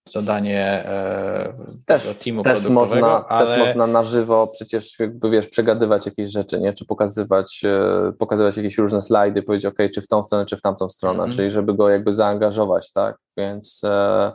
zadanie 0.10 0.86
e, 0.86 1.54
też, 1.86 2.04
teamu 2.04 2.42
też 2.42 2.66
można, 2.66 3.28
ale... 3.28 3.48
też 3.48 3.60
można 3.60 3.88
na 3.88 4.04
żywo 4.04 4.48
przecież 4.48 5.00
jakby 5.00 5.30
wiesz, 5.30 5.48
przegadywać 5.48 6.06
jakieś 6.06 6.32
rzeczy, 6.32 6.60
nie? 6.60 6.74
Czy 6.74 6.86
pokazywać, 6.86 7.62
e, 7.66 8.14
pokazywać 8.20 8.58
jakieś 8.58 8.78
różne 8.78 9.02
slajdy, 9.02 9.44
powiedzieć, 9.44 9.66
ok, 9.66 9.78
czy 9.94 10.02
w 10.02 10.08
tą 10.08 10.24
stronę, 10.24 10.46
czy 10.46 10.58
w 10.58 10.62
tamtą 10.62 10.90
stronę, 10.90 11.24
-hmm. 11.24 11.36
czyli 11.36 11.52
żeby 11.52 11.74
go 11.74 11.90
jakby 11.90 12.14
zaangażować, 12.14 12.94
tak? 12.94 13.18
Więc 13.38 13.82
e, 13.84 14.32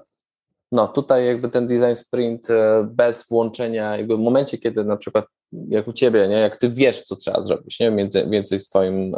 no 0.73 0.89
tutaj 0.89 1.27
jakby 1.27 1.49
ten 1.49 1.67
design 1.67 1.95
sprint 1.95 2.51
e, 2.51 2.89
bez 2.91 3.29
włączenia, 3.29 3.97
jakby 3.97 4.17
w 4.17 4.21
momencie, 4.21 4.59
kiedy 4.59 4.85
na 4.85 4.97
przykład 4.97 5.25
jak 5.69 5.89
u 5.89 5.93
ciebie, 5.93 6.29
nie, 6.29 6.35
jak 6.35 6.57
ty 6.57 6.71
wiesz, 6.71 7.03
co 7.03 7.17
trzeba 7.17 7.43
zrobić, 7.43 7.81
nie, 7.81 7.93
więcej, 7.93 8.31
więcej 8.31 8.59
w 8.59 8.63
swoim, 8.63 9.15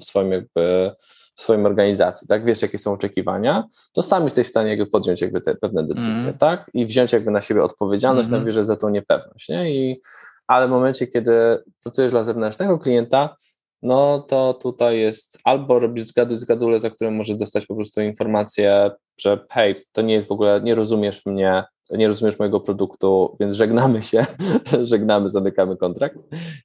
w 0.00 0.04
swoim 0.04 0.32
jakby 0.32 0.92
w 1.36 1.40
swoim 1.40 1.66
organizacji, 1.66 2.28
tak? 2.28 2.44
Wiesz, 2.44 2.62
jakie 2.62 2.78
są 2.78 2.92
oczekiwania, 2.92 3.64
to 3.92 4.02
sam 4.02 4.24
jesteś 4.24 4.46
w 4.46 4.50
stanie 4.50 4.70
jakby 4.70 4.86
podjąć 4.86 5.20
jakby 5.20 5.40
te 5.40 5.54
pewne 5.54 5.86
decyzje, 5.86 6.12
mm. 6.12 6.38
tak? 6.38 6.70
I 6.74 6.86
wziąć 6.86 7.12
jakby 7.12 7.30
na 7.30 7.40
siebie 7.40 7.62
odpowiedzialność, 7.62 8.28
mm 8.28 8.40
-hmm. 8.40 8.42
na 8.42 8.46
wierzę 8.46 8.64
za 8.64 8.76
tą 8.76 8.88
niepewność, 8.88 9.48
nie? 9.48 9.74
I, 9.74 10.00
ale 10.46 10.68
w 10.68 10.70
momencie, 10.70 11.06
kiedy 11.06 11.62
pracujesz 11.82 12.12
dla 12.12 12.24
zewnętrznego 12.24 12.78
klienta, 12.78 13.36
no 13.82 14.18
to 14.20 14.54
tutaj 14.54 14.98
jest 14.98 15.38
albo 15.44 15.78
robisz 15.78 16.04
zgaduj 16.04 16.36
zgadule, 16.36 16.80
za 16.80 16.90
które 16.90 17.10
możesz 17.10 17.36
dostać 17.36 17.66
po 17.66 17.74
prostu 17.74 18.00
informację, 18.00 18.90
że 19.20 19.46
hej, 19.50 19.74
to 19.92 20.02
nie 20.02 20.14
jest 20.14 20.28
w 20.28 20.32
ogóle, 20.32 20.60
nie 20.60 20.74
rozumiesz 20.74 21.26
mnie, 21.26 21.64
nie 21.90 22.08
rozumiesz 22.08 22.38
mojego 22.38 22.60
produktu, 22.60 23.36
więc 23.40 23.56
żegnamy 23.56 24.02
się, 24.02 24.26
żegnamy, 24.82 25.28
zamykamy 25.28 25.76
kontrakt, 25.76 26.18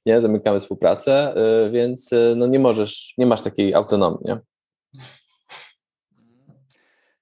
nie, 0.06 0.20
zamykamy 0.20 0.60
współpracę, 0.60 1.34
y, 1.66 1.70
więc 1.70 2.12
y, 2.12 2.34
no 2.36 2.46
nie 2.46 2.58
możesz, 2.58 3.14
nie 3.18 3.26
masz 3.26 3.40
takiej 3.40 3.74
autonomii, 3.74 4.20
nie? 4.24 4.38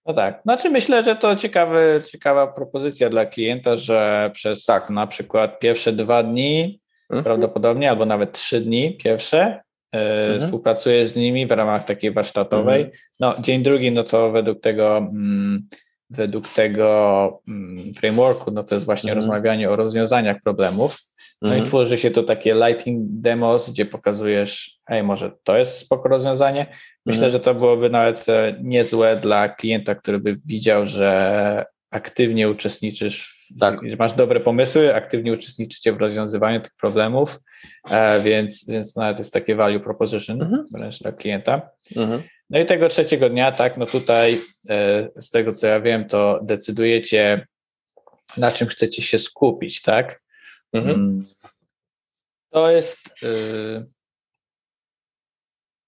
No 0.07 0.15
tak. 0.15 0.43
Znaczy 0.43 0.71
myślę, 0.71 1.03
że 1.03 1.17
to 1.17 1.37
ciekawy, 1.37 2.03
ciekawa 2.11 2.47
propozycja 2.47 3.11
dla 3.11 3.27
klienta, 3.27 3.77
że 3.77 4.31
przez 4.35 4.65
tak. 4.65 4.91
na 4.91 5.07
przykład 5.07 5.59
pierwsze 5.59 5.93
dwa 5.93 6.23
dni 6.23 6.81
mhm. 7.11 7.25
prawdopodobnie, 7.25 7.91
albo 7.91 8.07
nawet 8.07 8.33
trzy 8.33 8.61
dni 8.61 8.97
pierwsze 8.97 9.66
mhm. 9.97 10.41
współpracujesz 10.41 11.11
z 11.11 11.17
nimi 11.17 11.47
w 11.47 11.51
ramach 11.51 11.85
takiej 11.85 12.11
warsztatowej. 12.11 12.83
Mhm. 12.83 12.99
No 13.21 13.35
dzień 13.41 13.63
drugi, 13.63 13.93
no 13.93 14.05
to 14.05 14.31
według 14.31 14.61
tego 14.61 14.99
mm, 14.99 15.69
według 16.11 16.49
tego 16.49 17.43
mm, 17.49 17.95
frameworku, 17.95 18.51
no 18.51 18.63
to 18.63 18.75
jest 18.75 18.85
właśnie 18.85 19.13
mhm. 19.13 19.17
rozmawianie 19.17 19.71
o 19.71 19.77
rozwiązaniach 19.77 20.37
problemów. 20.45 20.99
No 21.43 21.49
mhm. 21.49 21.65
i 21.65 21.69
tworzy 21.69 21.99
się 21.99 22.11
to 22.11 22.23
takie 22.23 22.55
lighting 22.55 23.01
demos, 23.03 23.71
gdzie 23.71 23.87
pokazujesz, 23.87 24.79
ej, 24.89 25.03
może 25.03 25.33
to 25.45 25.57
jest 25.57 25.79
spoko 25.79 26.09
rozwiązanie. 26.09 26.67
Myślę, 27.07 27.27
mhm. 27.27 27.33
że 27.33 27.41
to 27.41 27.55
byłoby 27.55 27.91
nawet 27.91 28.29
e, 28.29 28.57
niezłe 28.63 29.17
dla 29.17 29.49
klienta, 29.49 29.95
który 29.95 30.19
by 30.19 30.41
widział, 30.45 30.87
że 30.87 31.65
aktywnie 31.91 32.51
uczestniczysz, 32.51 33.29
w, 33.29 33.36
tak. 33.61 33.81
masz 33.99 34.13
dobre 34.13 34.41
pomysły, 34.41 34.95
aktywnie 34.95 35.33
uczestniczycie 35.33 35.93
w 35.93 36.01
rozwiązywaniu 36.01 36.61
tych 36.61 36.75
problemów, 36.75 37.41
e, 37.91 38.21
więc, 38.21 38.67
więc 38.69 38.97
nawet 38.97 39.19
jest 39.19 39.33
takie 39.33 39.57
value 39.57 39.81
proposition 39.81 40.43
mhm. 40.43 40.67
wręcz 40.73 41.03
dla 41.03 41.13
klienta. 41.13 41.71
Mhm. 41.97 42.23
No 42.51 42.59
i 42.59 42.67
tego 42.67 42.89
trzeciego 42.89 43.31
dnia, 43.31 43.53
tak, 43.53 43.77
no 43.77 43.87
tutaj 43.87 44.41
e, 44.69 45.09
z 45.17 45.31
tego 45.31 45.53
co 45.53 45.67
ja 45.67 45.81
wiem, 45.81 46.09
to 46.09 46.41
decydujecie, 46.43 47.47
na 48.37 48.53
czym 48.53 48.69
chcecie 48.69 49.03
się 49.03 49.19
skupić, 49.19 49.83
tak? 49.83 50.23
Mhm. 50.73 50.95
Mm. 50.95 51.27
To 52.51 52.71
jest. 52.71 53.23
Y, 53.23 53.87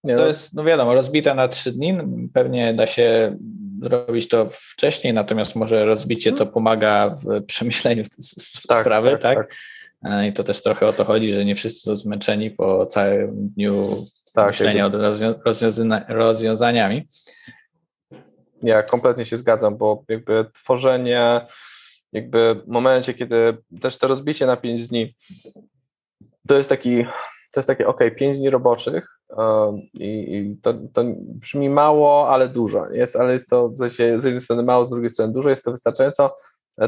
to 0.06 0.14
no. 0.16 0.26
jest, 0.26 0.54
no 0.54 0.64
wiadomo, 0.64 0.94
rozbita 0.94 1.34
na 1.34 1.48
trzy 1.48 1.72
dni. 1.72 1.98
Pewnie 2.34 2.74
da 2.74 2.86
się 2.86 3.36
zrobić 3.82 4.28
to 4.28 4.48
wcześniej, 4.52 5.14
natomiast 5.14 5.56
może 5.56 5.84
rozbicie 5.84 6.32
to 6.32 6.46
pomaga 6.46 7.10
w 7.10 7.44
przemyśleniu 7.44 8.04
tak, 8.68 8.80
sprawy, 8.80 9.10
tak, 9.10 9.20
tak? 9.20 9.36
tak? 10.02 10.26
I 10.26 10.32
to 10.32 10.44
też 10.44 10.62
trochę 10.62 10.86
o 10.86 10.92
to 10.92 11.04
chodzi, 11.04 11.32
że 11.32 11.44
nie 11.44 11.56
wszyscy 11.56 11.80
są 11.80 11.96
zmęczeni 11.96 12.50
po 12.50 12.86
całym 12.86 13.48
dniu 13.48 14.06
tak, 14.32 14.46
myślenia 14.46 14.88
nad 15.84 16.08
rozwiązaniami. 16.08 17.08
Ja 18.62 18.82
kompletnie 18.82 19.24
się 19.24 19.36
zgadzam, 19.36 19.76
bo 19.76 20.04
jakby 20.08 20.46
tworzenie, 20.54 21.46
jakby 22.12 22.54
w 22.54 22.68
momencie, 22.68 23.14
kiedy 23.14 23.56
też 23.80 23.98
to 23.98 24.06
rozbicie 24.06 24.46
na 24.46 24.56
5 24.56 24.88
dni, 24.88 25.14
to 26.48 26.58
jest 26.58 26.68
taki, 26.68 27.04
to 27.50 27.60
jest 27.60 27.66
takie, 27.66 27.86
ok, 27.86 28.00
5 28.16 28.38
dni 28.38 28.50
roboczych 28.50 29.20
i, 29.94 30.36
i 30.36 30.56
to, 30.62 30.74
to 30.92 31.04
brzmi 31.16 31.70
mało, 31.70 32.28
ale 32.30 32.48
dużo. 32.48 32.90
Jest, 32.90 33.16
ale 33.16 33.32
jest 33.32 33.50
to 33.50 33.68
w 33.68 33.78
sensie 33.78 34.20
z 34.20 34.24
jednej 34.24 34.40
strony 34.40 34.62
mało, 34.62 34.84
z 34.84 34.90
drugiej 34.90 35.10
strony 35.10 35.32
dużo, 35.32 35.50
jest 35.50 35.64
to 35.64 35.70
wystarczająco. 35.70 36.34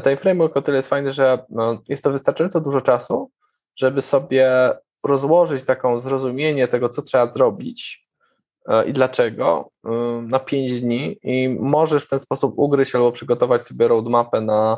Ten 0.03 0.17
framework 0.17 0.57
o 0.57 0.61
tyle 0.61 0.77
jest 0.77 0.89
fajny, 0.89 1.11
że 1.11 1.45
no, 1.49 1.81
jest 1.89 2.03
to 2.03 2.11
wystarczająco 2.11 2.61
dużo 2.61 2.81
czasu, 2.81 3.31
żeby 3.75 4.01
sobie 4.01 4.73
rozłożyć 5.03 5.63
taką 5.63 5.99
zrozumienie 5.99 6.67
tego, 6.67 6.89
co 6.89 7.01
trzeba 7.01 7.27
zrobić 7.27 8.07
e, 8.67 8.85
i 8.85 8.93
dlaczego 8.93 9.69
e, 9.85 9.91
na 10.27 10.39
5 10.39 10.81
dni 10.81 11.17
i 11.23 11.49
możesz 11.49 12.05
w 12.05 12.09
ten 12.09 12.19
sposób 12.19 12.53
ugryźć 12.57 12.95
albo 12.95 13.11
przygotować 13.11 13.63
sobie 13.63 13.87
roadmapę 13.87 14.41
na, 14.41 14.77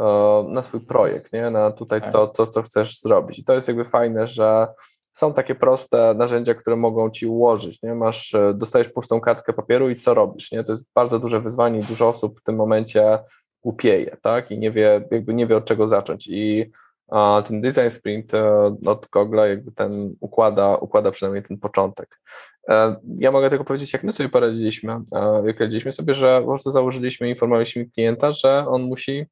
e, 0.00 0.44
na 0.48 0.62
swój 0.62 0.80
projekt, 0.80 1.32
nie? 1.32 1.50
na 1.50 1.70
tutaj 1.70 2.00
tak. 2.00 2.12
to, 2.12 2.26
to, 2.26 2.46
co 2.46 2.62
chcesz 2.62 3.00
zrobić. 3.00 3.38
I 3.38 3.44
to 3.44 3.54
jest 3.54 3.68
jakby 3.68 3.84
fajne, 3.84 4.26
że 4.26 4.66
są 5.14 5.32
takie 5.32 5.54
proste 5.54 6.14
narzędzia, 6.14 6.54
które 6.54 6.76
mogą 6.76 7.10
ci 7.10 7.26
ułożyć. 7.26 7.82
Nie? 7.82 7.94
Masz, 7.94 8.34
dostajesz 8.54 8.88
pustą 8.88 9.20
kartkę 9.20 9.52
papieru 9.52 9.90
i 9.90 9.96
co 9.96 10.14
robisz? 10.14 10.52
Nie? 10.52 10.64
To 10.64 10.72
jest 10.72 10.84
bardzo 10.94 11.18
duże 11.18 11.40
wyzwanie 11.40 11.78
i 11.78 11.82
dużo 11.82 12.08
osób 12.08 12.40
w 12.40 12.42
tym 12.42 12.56
momencie 12.56 13.18
głupieje, 13.62 14.16
tak? 14.22 14.50
I 14.50 14.58
nie 14.58 14.70
wie, 14.70 15.06
jakby 15.10 15.34
nie 15.34 15.46
wie 15.46 15.56
od 15.56 15.64
czego 15.64 15.88
zacząć. 15.88 16.26
I 16.28 16.70
a 17.10 17.42
ten 17.46 17.60
design 17.60 17.90
sprint 17.90 18.34
e, 18.34 18.76
od 18.86 19.08
Google 19.12 19.36
jakby 19.36 19.72
ten 19.72 20.16
układa, 20.20 20.76
układa 20.76 21.10
przynajmniej 21.10 21.42
ten 21.42 21.58
początek. 21.58 22.20
E, 22.68 22.96
ja 23.18 23.32
mogę 23.32 23.50
tylko 23.50 23.64
powiedzieć, 23.64 23.92
jak 23.92 24.04
my 24.04 24.12
sobie 24.12 24.28
poradziliśmy. 24.28 24.92
E, 24.92 25.42
jak 25.46 25.60
radziliśmy 25.60 25.92
sobie, 25.92 26.14
że 26.14 26.40
po 26.40 26.46
prostu 26.46 26.72
założyliśmy, 26.72 27.28
informowaliśmy 27.28 27.86
klienta, 27.86 28.32
że 28.32 28.66
on 28.68 28.82
musi 28.82 29.26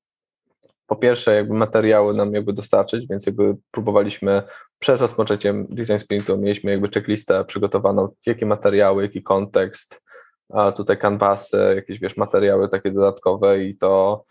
po 0.92 0.96
pierwsze 0.96 1.34
jakby 1.34 1.54
materiały 1.54 2.14
nam 2.14 2.34
jakby 2.34 2.52
dostarczyć, 2.52 3.06
więc 3.10 3.26
jakby 3.26 3.56
próbowaliśmy 3.70 4.42
przed 4.78 5.00
rozpoczęciem 5.00 5.66
design 5.70 5.98
sprintu 5.98 6.38
mieliśmy 6.38 6.70
jakby 6.70 6.88
checklistę 6.88 7.44
przygotowaną, 7.44 8.08
jakie 8.26 8.46
materiały, 8.46 9.02
jaki 9.02 9.22
kontekst, 9.22 10.02
a 10.52 10.72
tutaj 10.72 10.98
canvasy, 10.98 11.72
jakieś 11.76 12.00
wiesz, 12.00 12.16
materiały 12.16 12.68
takie 12.68 12.90
dodatkowe 12.90 13.64
i 13.64 13.76
to 13.76 14.24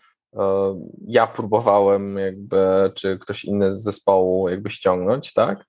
ja 1.06 1.26
próbowałem 1.26 2.18
jakby, 2.18 2.92
czy 2.94 3.18
ktoś 3.18 3.44
inny 3.44 3.74
z 3.74 3.82
zespołu 3.82 4.48
jakby 4.48 4.70
ściągnąć, 4.70 5.32
tak? 5.32 5.64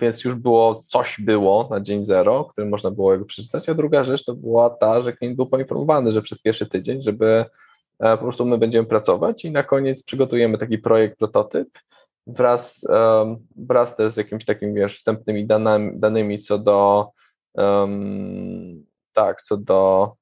Więc 0.00 0.24
już 0.24 0.34
było, 0.34 0.82
coś 0.88 1.20
było 1.20 1.68
na 1.70 1.80
dzień 1.80 2.04
zero, 2.04 2.44
który 2.44 2.66
można 2.66 2.90
było 2.90 3.12
jakby 3.12 3.26
przeczytać, 3.26 3.68
a 3.68 3.74
druga 3.74 4.04
rzecz 4.04 4.24
to 4.24 4.34
była 4.34 4.70
ta, 4.70 5.00
że 5.00 5.12
klient 5.12 5.36
był 5.36 5.46
poinformowany, 5.46 6.12
że 6.12 6.22
przez 6.22 6.42
pierwszy 6.42 6.66
tydzień, 6.66 7.02
żeby 7.02 7.26
e, 7.26 7.46
po 7.98 8.18
prostu 8.18 8.44
my 8.44 8.58
będziemy 8.58 8.88
pracować 8.88 9.44
i 9.44 9.50
na 9.50 9.62
koniec 9.62 10.04
przygotujemy 10.04 10.58
taki 10.58 10.78
projekt, 10.78 11.18
prototyp 11.18 11.68
wraz, 12.26 12.86
wraz 13.56 13.96
też 13.96 14.14
z 14.14 14.16
jakimiś 14.16 14.44
takimi, 14.44 14.74
wiesz, 14.74 14.96
wstępnymi 14.96 15.46
danymi, 15.46 15.98
danymi 15.98 16.38
co 16.38 16.58
do 16.58 17.10
um, 17.54 18.84
tak, 19.12 19.42
co 19.42 19.56
do 19.56 20.12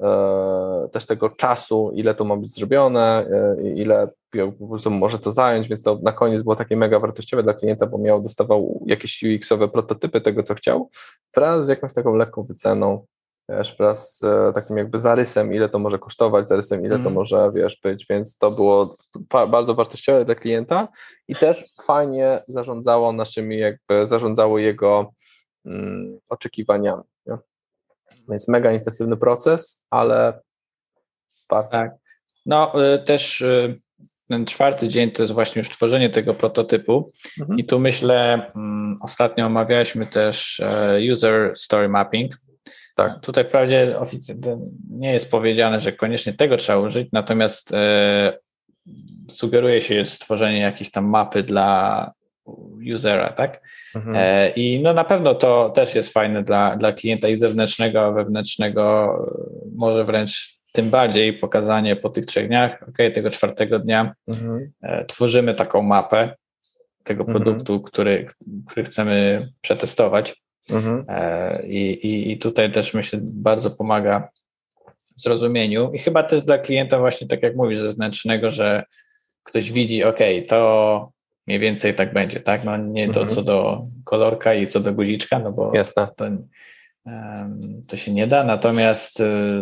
E, 0.00 0.88
też 0.92 1.06
tego 1.06 1.30
czasu, 1.30 1.90
ile 1.94 2.14
to 2.14 2.24
ma 2.24 2.36
być 2.36 2.54
zrobione, 2.54 3.26
e, 3.30 3.70
ile 3.74 4.08
po 4.58 4.68
prostu 4.68 4.90
może 4.90 5.18
to 5.18 5.32
zająć, 5.32 5.68
więc 5.68 5.82
to 5.82 5.98
na 6.02 6.12
koniec 6.12 6.42
było 6.42 6.56
takie 6.56 6.76
mega 6.76 7.00
wartościowe 7.00 7.42
dla 7.42 7.54
klienta, 7.54 7.86
bo 7.86 7.98
miał, 7.98 8.22
dostawał 8.22 8.84
jakieś 8.86 9.22
UX-owe 9.22 9.68
prototypy 9.68 10.20
tego, 10.20 10.42
co 10.42 10.54
chciał, 10.54 10.90
wraz 11.34 11.66
z 11.66 11.68
jakąś 11.68 11.92
taką 11.92 12.14
lekką 12.14 12.42
wyceną, 12.42 13.06
wiesz, 13.48 13.76
wraz 13.78 14.18
z 14.18 14.24
e, 14.24 14.52
takim 14.54 14.76
jakby 14.76 14.98
zarysem, 14.98 15.54
ile 15.54 15.68
to 15.68 15.78
może 15.78 15.98
kosztować, 15.98 16.48
zarysem, 16.48 16.80
ile 16.80 16.94
mm. 16.94 16.98
to 16.98 17.08
mhm. 17.08 17.14
może, 17.14 17.50
wiesz, 17.54 17.80
być, 17.82 18.06
więc 18.10 18.38
to 18.38 18.50
było 18.50 18.96
bardzo 19.48 19.74
wartościowe 19.74 20.24
dla 20.24 20.34
klienta 20.34 20.88
i 21.28 21.34
też 21.34 21.64
fajnie 21.86 22.42
zarządzało 22.48 23.12
naszymi, 23.12 23.58
jakby 23.58 24.06
zarządzało 24.06 24.58
jego 24.58 25.12
mm, 25.64 26.18
oczekiwaniami. 26.28 27.02
Nie? 27.26 27.38
Więc 28.28 28.48
mega 28.48 28.72
intensywny 28.72 29.16
proces, 29.16 29.84
ale 29.90 30.40
warto. 31.50 31.70
Tak. 31.70 31.90
No 32.46 32.92
y, 32.94 32.98
też 32.98 33.40
y, 33.40 33.80
ten 34.28 34.46
czwarty 34.46 34.88
dzień 34.88 35.10
to 35.10 35.22
jest 35.22 35.34
właśnie 35.34 35.60
już 35.60 35.70
tworzenie 35.70 36.10
tego 36.10 36.34
prototypu 36.34 37.10
mhm. 37.40 37.58
i 37.58 37.64
tu 37.64 37.78
myślę, 37.78 38.50
mm, 38.56 38.96
ostatnio 39.00 39.46
omawialiśmy 39.46 40.06
też 40.06 40.60
e, 40.60 40.98
user 41.12 41.52
story 41.56 41.88
mapping. 41.88 42.45
Tak. 42.96 43.20
Tutaj 43.20 43.44
wprawdzie 43.44 43.98
oficjalnie 43.98 44.56
nie 44.90 45.12
jest 45.12 45.30
powiedziane, 45.30 45.80
że 45.80 45.92
koniecznie 45.92 46.32
tego 46.32 46.56
trzeba 46.56 46.78
użyć, 46.78 47.08
natomiast 47.12 47.74
e, 47.74 48.38
sugeruje 49.30 49.82
się 49.82 50.06
stworzenie 50.06 50.60
jakiejś 50.60 50.90
tam 50.90 51.04
mapy 51.06 51.42
dla 51.42 52.12
usera, 52.94 53.32
tak? 53.32 53.60
Mhm. 53.94 54.16
E, 54.18 54.48
I 54.48 54.82
no 54.82 54.92
na 54.92 55.04
pewno 55.04 55.34
to 55.34 55.70
też 55.70 55.94
jest 55.94 56.12
fajne 56.12 56.42
dla, 56.42 56.76
dla 56.76 56.92
klienta 56.92 57.28
i 57.28 57.38
zewnętrznego, 57.38 58.00
a 58.00 58.12
wewnętrznego 58.12 59.16
może 59.74 60.04
wręcz 60.04 60.56
tym 60.72 60.90
bardziej 60.90 61.32
pokazanie 61.32 61.96
po 61.96 62.10
tych 62.10 62.26
trzech 62.26 62.48
dniach, 62.48 62.82
ok, 62.88 62.96
tego 63.14 63.30
czwartego 63.30 63.78
dnia 63.78 64.14
mhm. 64.28 64.72
E, 64.82 65.04
tworzymy 65.04 65.54
taką 65.54 65.82
mapę 65.82 66.36
tego 67.04 67.24
mhm. 67.24 67.42
produktu, 67.42 67.80
który, 67.80 68.26
który 68.66 68.84
chcemy 68.84 69.48
przetestować. 69.60 70.45
Mhm. 70.70 71.04
E, 71.08 71.66
I, 71.66 72.06
i, 72.06 72.32
I 72.32 72.38
tutaj 72.38 72.72
też 72.72 72.94
myślę 72.94 73.18
bardzo 73.22 73.70
pomaga 73.70 74.28
w 75.16 75.20
zrozumieniu 75.20 75.92
i 75.92 75.98
chyba 75.98 76.22
też 76.22 76.42
dla 76.42 76.58
klienta 76.58 76.98
właśnie 76.98 77.26
tak 77.26 77.42
jak 77.42 77.56
mówisz, 77.56 77.78
zewnętrznego, 77.78 78.50
że 78.50 78.84
ktoś 79.42 79.72
widzi, 79.72 80.04
ok, 80.04 80.18
to 80.48 81.12
mniej 81.46 81.58
więcej 81.58 81.94
tak 81.94 82.12
będzie, 82.12 82.40
tak? 82.40 82.64
No 82.64 82.76
nie 82.76 83.06
to 83.06 83.20
mhm. 83.20 83.28
co 83.28 83.42
do 83.42 83.82
kolorka 84.04 84.54
i 84.54 84.66
co 84.66 84.80
do 84.80 84.92
guziczka, 84.92 85.38
no 85.38 85.52
bo 85.52 85.72
Jasne. 85.74 86.08
to 86.16 86.24
to 87.88 87.96
się 87.96 88.12
nie 88.12 88.26
da, 88.26 88.44
natomiast 88.44 89.20
e, 89.20 89.60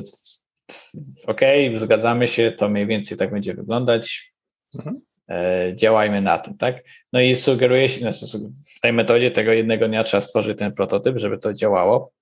okay, 1.27 1.79
zgadzamy 1.79 2.29
się, 2.29 2.53
to 2.53 2.69
mniej 2.69 2.87
więcej 2.87 3.19
tak 3.19 3.31
będzie 3.31 3.55
wyglądać. 3.55 4.35
Mhm. 4.75 5.01
E, 5.31 5.73
działajmy 5.76 6.21
na 6.21 6.38
tym, 6.38 6.57
tak? 6.57 6.76
No 7.12 7.21
i 7.21 7.37
sugeruje 7.37 7.88
się, 7.88 8.00
znaczy 8.00 8.38
w 8.76 8.81
tej 8.81 8.93
metodzie 8.93 9.31
tego 9.31 9.52
jednego 9.52 9.88
dnia 9.88 10.04
trzeba 10.04 10.21
stworzyć 10.21 10.59
ten 10.59 10.73
prototyp, 10.73 11.19
żeby 11.19 11.38
to 11.38 11.54
działało. 11.54 12.12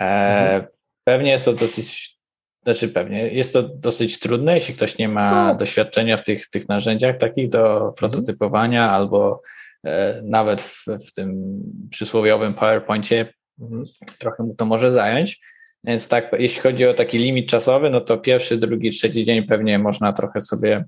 E, 0.00 0.04
mhm. 0.04 0.66
Pewnie 1.04 1.30
jest 1.30 1.44
to 1.44 1.52
dosyć, 1.52 2.18
znaczy 2.62 2.88
pewnie, 2.88 3.28
jest 3.28 3.52
to 3.52 3.62
dosyć 3.62 4.18
trudne, 4.18 4.54
jeśli 4.54 4.74
ktoś 4.74 4.98
nie 4.98 5.08
ma 5.08 5.48
no. 5.48 5.54
doświadczenia 5.54 6.16
w 6.16 6.24
tych, 6.24 6.50
tych 6.50 6.68
narzędziach 6.68 7.18
takich 7.18 7.48
do 7.48 7.74
mhm. 7.74 7.92
prototypowania 7.94 8.82
mhm. 8.82 9.02
albo 9.02 9.42
e, 9.84 10.22
nawet 10.24 10.62
w, 10.62 10.84
w 11.08 11.12
tym 11.14 11.60
przysłowiowym 11.90 12.54
PowerPoincie 12.54 13.32
mhm. 13.60 13.84
trochę 14.18 14.42
mu 14.42 14.54
to 14.54 14.66
może 14.66 14.90
zająć. 14.90 15.40
Więc 15.84 16.08
tak, 16.08 16.36
jeśli 16.38 16.60
chodzi 16.60 16.86
o 16.86 16.94
taki 16.94 17.18
limit 17.18 17.48
czasowy, 17.48 17.90
no 17.90 18.00
to 18.00 18.18
pierwszy, 18.18 18.56
drugi, 18.56 18.90
trzeci 18.90 19.24
dzień 19.24 19.42
pewnie 19.42 19.78
można 19.78 20.12
trochę 20.12 20.40
sobie 20.40 20.84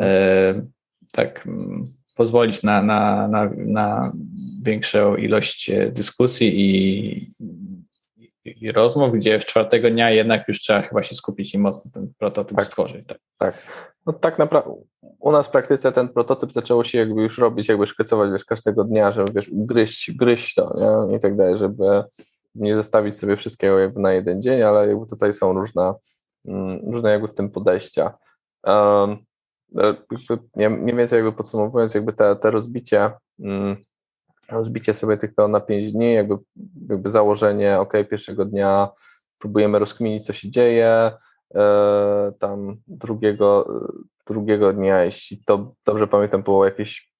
e, 0.00 0.62
tak 1.12 1.46
mm, 1.46 1.92
pozwolić 2.14 2.62
na, 2.62 2.82
na, 2.82 3.28
na, 3.28 3.50
na 3.56 4.12
większą 4.62 5.16
ilość 5.16 5.70
e, 5.70 5.90
dyskusji 5.90 6.60
i, 6.60 7.30
i 8.44 8.72
rozmów, 8.72 9.12
gdzie 9.12 9.40
w 9.40 9.46
czwartego 9.46 9.90
dnia 9.90 10.10
jednak 10.10 10.48
już 10.48 10.60
trzeba 10.60 10.82
chyba 10.82 11.02
się 11.02 11.14
skupić 11.14 11.54
i 11.54 11.58
mocno 11.58 11.90
ten 11.94 12.12
prototyp 12.18 12.56
tak, 12.56 12.66
stworzyć. 12.66 13.06
Tak, 13.06 13.18
tak. 13.38 13.54
No 14.06 14.12
tak 14.12 14.38
naprawdę 14.38 14.74
u 15.18 15.32
nas 15.32 15.48
w 15.48 15.50
praktyce 15.50 15.92
ten 15.92 16.08
prototyp 16.08 16.52
zaczęło 16.52 16.84
się 16.84 16.98
jakby 16.98 17.22
już 17.22 17.38
robić, 17.38 17.68
jakby 17.68 17.86
szkicować 17.86 18.30
wiesz, 18.32 18.44
każdego 18.44 18.84
dnia, 18.84 19.12
żeby 19.12 19.32
wiesz, 19.32 19.50
gryźć, 19.52 20.10
gryźć 20.16 20.54
to 20.54 20.76
nie? 21.08 21.16
i 21.16 21.20
tak 21.20 21.36
dalej, 21.36 21.56
żeby 21.56 22.04
nie 22.54 22.76
zostawić 22.76 23.16
sobie 23.16 23.36
wszystkiego 23.36 23.78
jakby 23.78 24.00
na 24.00 24.12
jeden 24.12 24.42
dzień, 24.42 24.62
ale 24.62 24.88
jakby 24.88 25.06
tutaj 25.06 25.32
są 25.32 25.52
różne, 25.52 25.94
mm, 26.44 26.80
różne 26.92 27.10
jakby 27.10 27.28
w 27.28 27.34
tym 27.34 27.50
podejścia. 27.50 28.14
Um, 28.66 29.16
mniej 30.56 30.96
więcej 30.96 31.16
jakby 31.16 31.32
podsumowując, 31.32 31.94
jakby 31.94 32.12
te, 32.12 32.36
te 32.36 32.50
rozbicie, 32.50 33.10
mm, 33.40 33.76
rozbicie 34.50 34.94
sobie 34.94 35.16
tylko 35.16 35.48
na 35.48 35.60
5 35.60 35.92
dni, 35.92 36.12
jakby, 36.12 36.34
jakby 36.88 37.10
założenie, 37.10 37.80
ok, 37.80 37.92
pierwszego 38.10 38.44
dnia 38.44 38.88
próbujemy 39.38 39.78
rozkminić, 39.78 40.26
co 40.26 40.32
się 40.32 40.50
dzieje, 40.50 41.12
e, 41.54 42.32
tam 42.38 42.76
drugiego, 42.86 43.68
drugiego 44.26 44.72
dnia, 44.72 45.04
jeśli 45.04 45.42
to 45.46 45.74
dobrze 45.86 46.06
pamiętam, 46.06 46.42
było 46.42 46.64
jakieś 46.64 47.12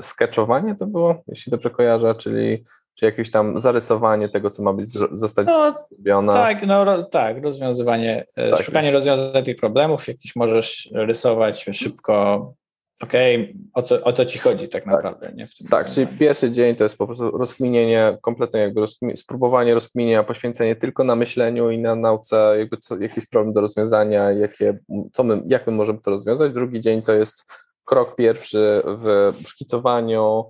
sketchowanie 0.00 0.74
to 0.74 0.86
było, 0.86 1.22
jeśli 1.26 1.50
dobrze 1.50 1.70
kojarzę, 1.70 2.14
czyli 2.14 2.64
czy 2.98 3.04
jakieś 3.04 3.30
tam 3.30 3.60
zarysowanie 3.60 4.28
tego, 4.28 4.50
co 4.50 4.62
ma 4.62 4.72
być 4.72 4.88
zostać 5.12 5.46
no, 5.46 5.72
zrobione. 5.72 6.32
Tak, 6.32 6.66
no 6.66 7.02
tak, 7.02 7.42
rozwiązywanie, 7.42 8.24
e, 8.36 8.50
tak, 8.50 8.62
szukanie 8.62 8.92
rozwiązań 8.92 9.44
tych 9.44 9.56
problemów, 9.56 10.08
jakiś 10.08 10.36
możesz 10.36 10.90
rysować 10.92 11.66
szybko, 11.72 12.54
okej, 13.02 13.40
okay, 13.40 13.54
o, 13.74 13.82
co, 13.82 14.04
o 14.04 14.12
co 14.12 14.24
ci 14.24 14.38
chodzi 14.38 14.68
tak, 14.68 14.84
tak. 14.84 14.86
naprawdę. 14.86 15.32
Nie? 15.34 15.48
tak, 15.70 15.90
czyli 15.90 16.06
pierwszy 16.06 16.50
dzień 16.50 16.76
to 16.76 16.84
jest 16.84 16.98
po 16.98 17.06
prostu 17.06 17.30
rozkminienie, 17.30 18.18
kompletne 18.22 18.58
jakby 18.58 18.80
rozkmi 18.80 19.16
spróbowanie 19.16 19.74
rozkminienia, 19.74 20.24
poświęcenie 20.24 20.76
tylko 20.76 21.04
na 21.04 21.16
myśleniu 21.16 21.70
i 21.70 21.78
na 21.78 21.94
nauce, 21.94 22.54
jakby 22.58 22.76
co, 22.76 22.96
jakiś 22.96 23.26
problem 23.26 23.54
do 23.54 23.60
rozwiązania, 23.60 24.32
jakie, 24.32 24.78
co 25.12 25.24
my, 25.24 25.42
jak 25.46 25.66
my 25.66 25.72
możemy 25.72 25.98
to 25.98 26.10
rozwiązać. 26.10 26.52
Drugi 26.52 26.80
dzień 26.80 27.02
to 27.02 27.12
jest 27.12 27.44
krok 27.84 28.16
pierwszy 28.16 28.82
w 28.84 29.34
szkicowaniu, 29.46 30.44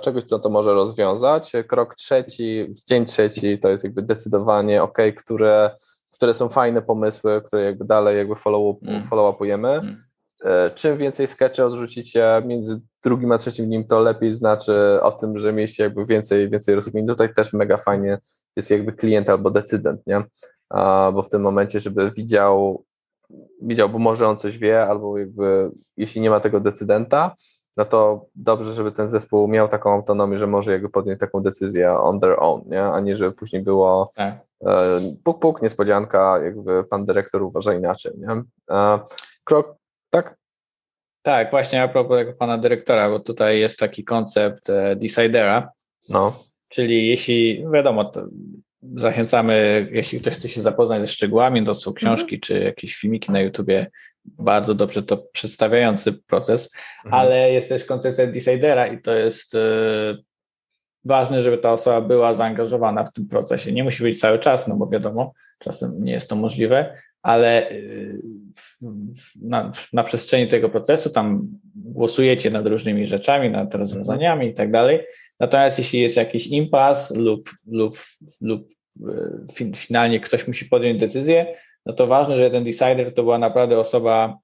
czegoś, 0.00 0.24
co 0.24 0.38
to 0.38 0.48
może 0.48 0.74
rozwiązać. 0.74 1.52
Krok 1.68 1.94
trzeci, 1.94 2.74
dzień 2.88 3.04
trzeci 3.04 3.58
to 3.58 3.68
jest 3.68 3.84
jakby 3.84 4.02
decydowanie, 4.02 4.82
ok, 4.82 4.98
które, 5.18 5.70
które 6.10 6.34
są 6.34 6.48
fajne 6.48 6.82
pomysły, 6.82 7.42
które 7.46 7.64
jakby 7.64 7.84
dalej 7.84 8.16
jakby 8.18 8.34
follow, 8.34 8.76
mm. 8.82 9.02
follow 9.02 9.34
upujemy. 9.34 9.68
Mm. 9.68 9.96
E, 10.44 10.70
czym 10.70 10.98
więcej 10.98 11.28
sketchy 11.28 11.64
odrzucicie 11.64 12.42
między 12.46 12.80
drugim 13.04 13.32
a 13.32 13.38
trzecim 13.38 13.66
dniem, 13.66 13.84
to 13.84 14.00
lepiej 14.00 14.32
znaczy 14.32 14.98
o 15.02 15.12
tym, 15.12 15.38
że 15.38 15.52
mieliście 15.52 15.82
jakby 15.82 16.04
więcej, 16.04 16.50
więcej 16.50 16.74
rozkmin. 16.74 17.06
Tutaj 17.06 17.34
też 17.34 17.52
mega 17.52 17.76
fajnie 17.76 18.18
jest 18.56 18.70
jakby 18.70 18.92
klient 18.92 19.28
albo 19.28 19.50
decydent, 19.50 20.06
nie? 20.06 20.24
Bo 21.12 21.22
w 21.22 21.28
tym 21.28 21.42
momencie, 21.42 21.80
żeby 21.80 22.10
widział, 22.10 22.84
widział, 23.62 23.88
bo 23.88 23.98
może 23.98 24.28
on 24.28 24.38
coś 24.38 24.58
wie, 24.58 24.82
albo 24.82 25.18
jakby 25.18 25.70
jeśli 25.96 26.20
nie 26.20 26.30
ma 26.30 26.40
tego 26.40 26.60
decydenta, 26.60 27.34
no 27.76 27.84
to 27.84 28.26
dobrze, 28.34 28.74
żeby 28.74 28.92
ten 28.92 29.08
zespół 29.08 29.48
miał 29.48 29.68
taką 29.68 29.92
autonomię, 29.92 30.38
że 30.38 30.46
może 30.46 30.72
jakby 30.72 30.88
podjąć 30.88 31.20
taką 31.20 31.42
decyzję 31.42 31.92
on 31.92 32.20
their 32.20 32.36
own, 32.38 32.62
nie? 32.66 32.82
a 32.82 33.00
nie 33.00 33.16
żeby 33.16 33.32
później 33.32 33.62
było 33.62 34.10
tak. 34.14 34.34
e, 34.66 35.00
puk, 35.24 35.40
puk, 35.40 35.62
niespodzianka, 35.62 36.38
jakby 36.44 36.84
pan 36.84 37.04
dyrektor 37.04 37.42
uważa 37.42 37.74
inaczej. 37.74 38.12
Nie? 38.18 38.42
E, 38.70 38.98
krok, 39.44 39.74
tak? 40.10 40.36
Tak, 41.22 41.50
właśnie 41.50 41.82
a 41.82 41.88
propos 41.88 42.18
tego 42.18 42.32
pana 42.32 42.58
dyrektora, 42.58 43.10
bo 43.10 43.20
tutaj 43.20 43.60
jest 43.60 43.78
taki 43.78 44.04
koncept 44.04 44.70
e, 44.70 44.96
decidera, 44.96 45.72
no. 46.08 46.44
czyli 46.68 47.08
jeśli, 47.08 47.64
wiadomo, 47.72 48.10
zachęcamy, 48.96 49.88
jeśli 49.92 50.20
ktoś 50.20 50.34
chce 50.34 50.48
się 50.48 50.62
zapoznać 50.62 51.00
ze 51.00 51.08
szczegółami, 51.08 51.66
to 51.66 51.74
są 51.74 51.92
książki 51.92 52.34
mhm. 52.34 52.40
czy 52.40 52.64
jakieś 52.64 52.96
filmiki 52.96 53.32
na 53.32 53.40
YouTubie 53.40 53.90
bardzo 54.24 54.74
dobrze 54.74 55.02
to 55.02 55.16
przedstawiający 55.16 56.12
proces, 56.12 56.70
mhm. 57.04 57.22
ale 57.22 57.52
jest 57.52 57.68
też 57.68 57.84
koncepcja 57.84 58.26
decidera 58.26 58.86
i 58.86 59.02
to 59.02 59.14
jest 59.14 59.54
y, 59.54 59.58
ważne, 61.04 61.42
żeby 61.42 61.58
ta 61.58 61.72
osoba 61.72 62.00
była 62.00 62.34
zaangażowana 62.34 63.04
w 63.04 63.12
tym 63.12 63.28
procesie. 63.28 63.72
Nie 63.72 63.84
musi 63.84 64.02
być 64.02 64.20
cały 64.20 64.38
czas, 64.38 64.68
no 64.68 64.76
bo 64.76 64.86
wiadomo, 64.86 65.32
czasem 65.58 66.04
nie 66.04 66.12
jest 66.12 66.28
to 66.28 66.36
możliwe, 66.36 66.96
ale 67.22 67.70
y, 67.70 68.22
na, 69.42 69.72
na, 69.92 70.04
przestrzeni 70.04 70.48
tego 70.48 70.68
procesu 70.68 71.10
tam 71.10 71.48
głosujecie 71.74 72.50
nad 72.50 72.66
różnymi 72.66 73.06
rzeczami, 73.06 73.50
nad 73.50 73.74
rozwiązaniami 73.74 74.46
i 74.46 74.54
tak 74.54 74.70
dalej. 74.70 75.00
Natomiast 75.40 75.78
jeśli 75.78 76.00
jest 76.00 76.16
jakiś 76.16 76.46
impas 76.46 77.16
lub, 77.16 77.50
lub, 77.66 77.98
lub 78.40 78.68
y, 79.60 79.72
finalnie 79.76 80.20
ktoś 80.20 80.48
musi 80.48 80.64
podjąć 80.64 81.00
decyzję, 81.00 81.56
no 81.90 81.96
to 81.96 82.06
ważne, 82.06 82.36
że 82.36 82.50
ten 82.50 82.64
decider 82.64 83.14
to 83.14 83.22
była 83.22 83.38
naprawdę 83.38 83.78
osoba 83.78 84.38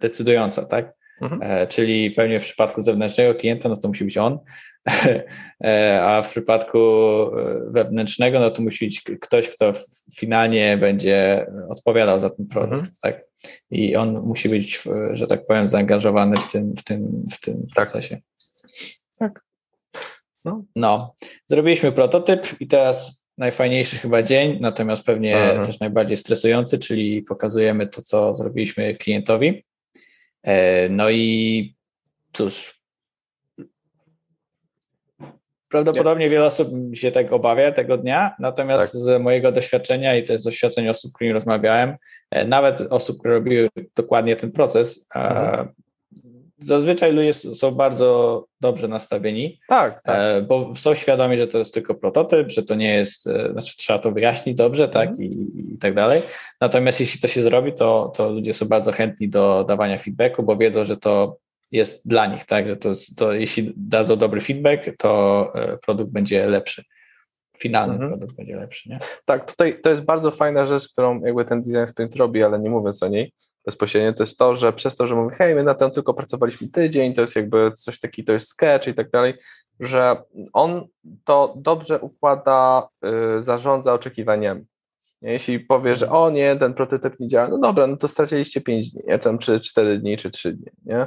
decydująca, 0.00 0.64
tak? 0.64 0.92
Mhm. 1.20 1.42
E, 1.42 1.66
czyli 1.66 2.10
pewnie 2.10 2.40
w 2.40 2.44
przypadku 2.44 2.82
zewnętrznego 2.82 3.34
klienta, 3.34 3.68
no 3.68 3.76
to 3.76 3.88
musi 3.88 4.04
być 4.04 4.18
on, 4.18 4.38
e, 5.64 6.02
a 6.02 6.22
w 6.22 6.30
przypadku 6.30 6.78
e, 6.78 7.60
wewnętrznego, 7.70 8.40
no 8.40 8.50
to 8.50 8.62
musi 8.62 8.84
być 8.84 9.02
ktoś, 9.20 9.48
kto 9.48 9.72
finalnie 10.16 10.76
będzie 10.76 11.46
odpowiadał 11.68 12.20
za 12.20 12.30
ten 12.30 12.46
produkt, 12.46 12.72
mhm. 12.72 12.94
tak? 13.00 13.24
I 13.70 13.96
on 13.96 14.20
musi 14.20 14.48
być, 14.48 14.82
że 15.12 15.26
tak 15.26 15.46
powiem, 15.46 15.68
zaangażowany 15.68 16.36
w 16.36 16.52
tym, 16.52 16.74
w 16.76 16.84
tym, 16.84 17.26
w 17.32 17.40
tym 17.40 17.66
tak. 17.74 17.90
procesie. 17.90 18.20
Tak. 19.18 19.44
No. 20.44 20.64
no. 20.76 21.14
Zrobiliśmy 21.48 21.92
prototyp 21.92 22.60
i 22.60 22.66
teraz 22.66 23.21
najfajniejszy 23.38 23.96
chyba 23.96 24.22
dzień, 24.22 24.58
natomiast 24.60 25.04
pewnie 25.04 25.52
Aha. 25.52 25.64
też 25.64 25.80
najbardziej 25.80 26.16
stresujący, 26.16 26.78
czyli 26.78 27.22
pokazujemy 27.22 27.86
to, 27.86 28.02
co 28.02 28.34
zrobiliśmy 28.34 28.94
klientowi. 28.94 29.64
E, 30.42 30.88
no 30.88 31.10
i 31.10 31.74
cóż, 32.32 32.82
prawdopodobnie 35.68 36.30
wiele 36.30 36.44
osób 36.46 36.68
się 36.94 37.12
tak 37.12 37.32
obawia 37.32 37.72
tego 37.72 37.98
dnia, 37.98 38.36
natomiast 38.38 38.92
tak. 38.92 39.00
z 39.00 39.22
mojego 39.22 39.52
doświadczenia 39.52 40.16
i 40.16 40.24
też 40.24 40.40
z 40.40 40.44
doświadczeń 40.44 40.88
osób, 40.88 41.10
z 41.10 41.14
którymi 41.14 41.34
rozmawiałem, 41.34 41.96
e, 42.30 42.44
nawet 42.44 42.80
osób, 42.80 43.18
które 43.18 43.34
robiły 43.34 43.68
dokładnie 43.96 44.36
ten 44.36 44.52
proces, 44.52 45.06
mhm 45.14 45.68
zazwyczaj 46.64 47.12
ludzie 47.12 47.32
są 47.32 47.70
bardzo 47.70 48.46
dobrze 48.60 48.88
nastawieni, 48.88 49.60
tak, 49.68 50.02
tak. 50.02 50.16
E, 50.18 50.42
bo 50.42 50.72
są 50.76 50.94
świadomi, 50.94 51.38
że 51.38 51.46
to 51.46 51.58
jest 51.58 51.74
tylko 51.74 51.94
prototyp, 51.94 52.50
że 52.50 52.62
to 52.62 52.74
nie 52.74 52.94
jest, 52.94 53.26
e, 53.26 53.52
znaczy 53.52 53.76
trzeba 53.76 53.98
to 53.98 54.12
wyjaśnić 54.12 54.56
dobrze, 54.56 54.88
tak, 54.88 55.08
mhm. 55.08 55.28
i, 55.28 55.72
i 55.74 55.78
tak 55.78 55.94
dalej. 55.94 56.22
Natomiast 56.60 57.00
jeśli 57.00 57.20
to 57.20 57.28
się 57.28 57.42
zrobi, 57.42 57.72
to, 57.72 58.12
to 58.16 58.30
ludzie 58.30 58.54
są 58.54 58.66
bardzo 58.66 58.92
chętni 58.92 59.28
do 59.28 59.64
dawania 59.68 59.98
feedbacku, 59.98 60.42
bo 60.42 60.56
wiedzą, 60.56 60.84
że 60.84 60.96
to 60.96 61.36
jest 61.72 62.08
dla 62.08 62.26
nich, 62.26 62.44
tak, 62.44 62.68
że 62.68 62.76
to, 62.76 62.90
to 63.16 63.32
jeśli 63.32 63.72
dadzą 63.76 64.16
dobry 64.16 64.40
feedback, 64.40 64.90
to 64.98 65.52
e, 65.54 65.78
produkt 65.78 66.10
będzie 66.10 66.46
lepszy 66.46 66.84
finalny 67.58 67.94
mhm. 67.94 68.10
produkt 68.10 68.36
będzie 68.36 68.56
lepszy. 68.56 68.90
Nie? 68.90 68.98
Tak, 69.24 69.50
tutaj 69.50 69.80
to 69.82 69.90
jest 69.90 70.04
bardzo 70.04 70.30
fajna 70.30 70.66
rzecz, 70.66 70.88
którą 70.88 71.20
jakby 71.20 71.44
ten 71.44 71.62
design 71.62 71.86
sprint 71.86 72.16
robi, 72.16 72.42
ale 72.42 72.58
nie 72.58 72.70
mówiąc 72.70 73.02
o 73.02 73.08
niej 73.08 73.32
bezpośrednio, 73.66 74.12
to 74.12 74.22
jest 74.22 74.38
to, 74.38 74.56
że 74.56 74.72
przez 74.72 74.96
to, 74.96 75.06
że 75.06 75.14
mówię, 75.14 75.36
hej, 75.36 75.54
my 75.54 75.64
na 75.64 75.74
tym 75.74 75.90
tylko 75.90 76.14
pracowaliśmy 76.14 76.68
tydzień, 76.68 77.14
to 77.14 77.20
jest 77.20 77.36
jakby 77.36 77.72
coś 77.72 78.00
takiego, 78.00 78.26
to 78.26 78.32
jest 78.32 78.48
sketch 78.48 78.88
i 78.88 78.94
tak 78.94 79.10
dalej, 79.10 79.34
że 79.80 80.22
on 80.52 80.86
to 81.24 81.54
dobrze 81.56 82.00
układa, 82.00 82.88
yy, 83.02 83.44
zarządza 83.44 83.94
oczekiwaniami. 83.94 84.64
Jeśli 85.22 85.60
powie, 85.60 85.96
że 85.96 86.10
o 86.10 86.30
nie, 86.30 86.56
ten 86.56 86.74
prototyp 86.74 87.20
nie 87.20 87.26
działa, 87.26 87.48
no 87.48 87.58
dobra, 87.58 87.86
no 87.86 87.96
to 87.96 88.08
straciliście 88.08 88.60
5 88.60 88.90
dni, 88.90 89.02
nie? 89.06 89.18
Tam, 89.18 89.38
czy 89.38 89.60
4 89.60 89.98
dni, 89.98 90.16
czy 90.16 90.30
3 90.30 90.52
dni, 90.52 90.66
nie? 90.84 91.02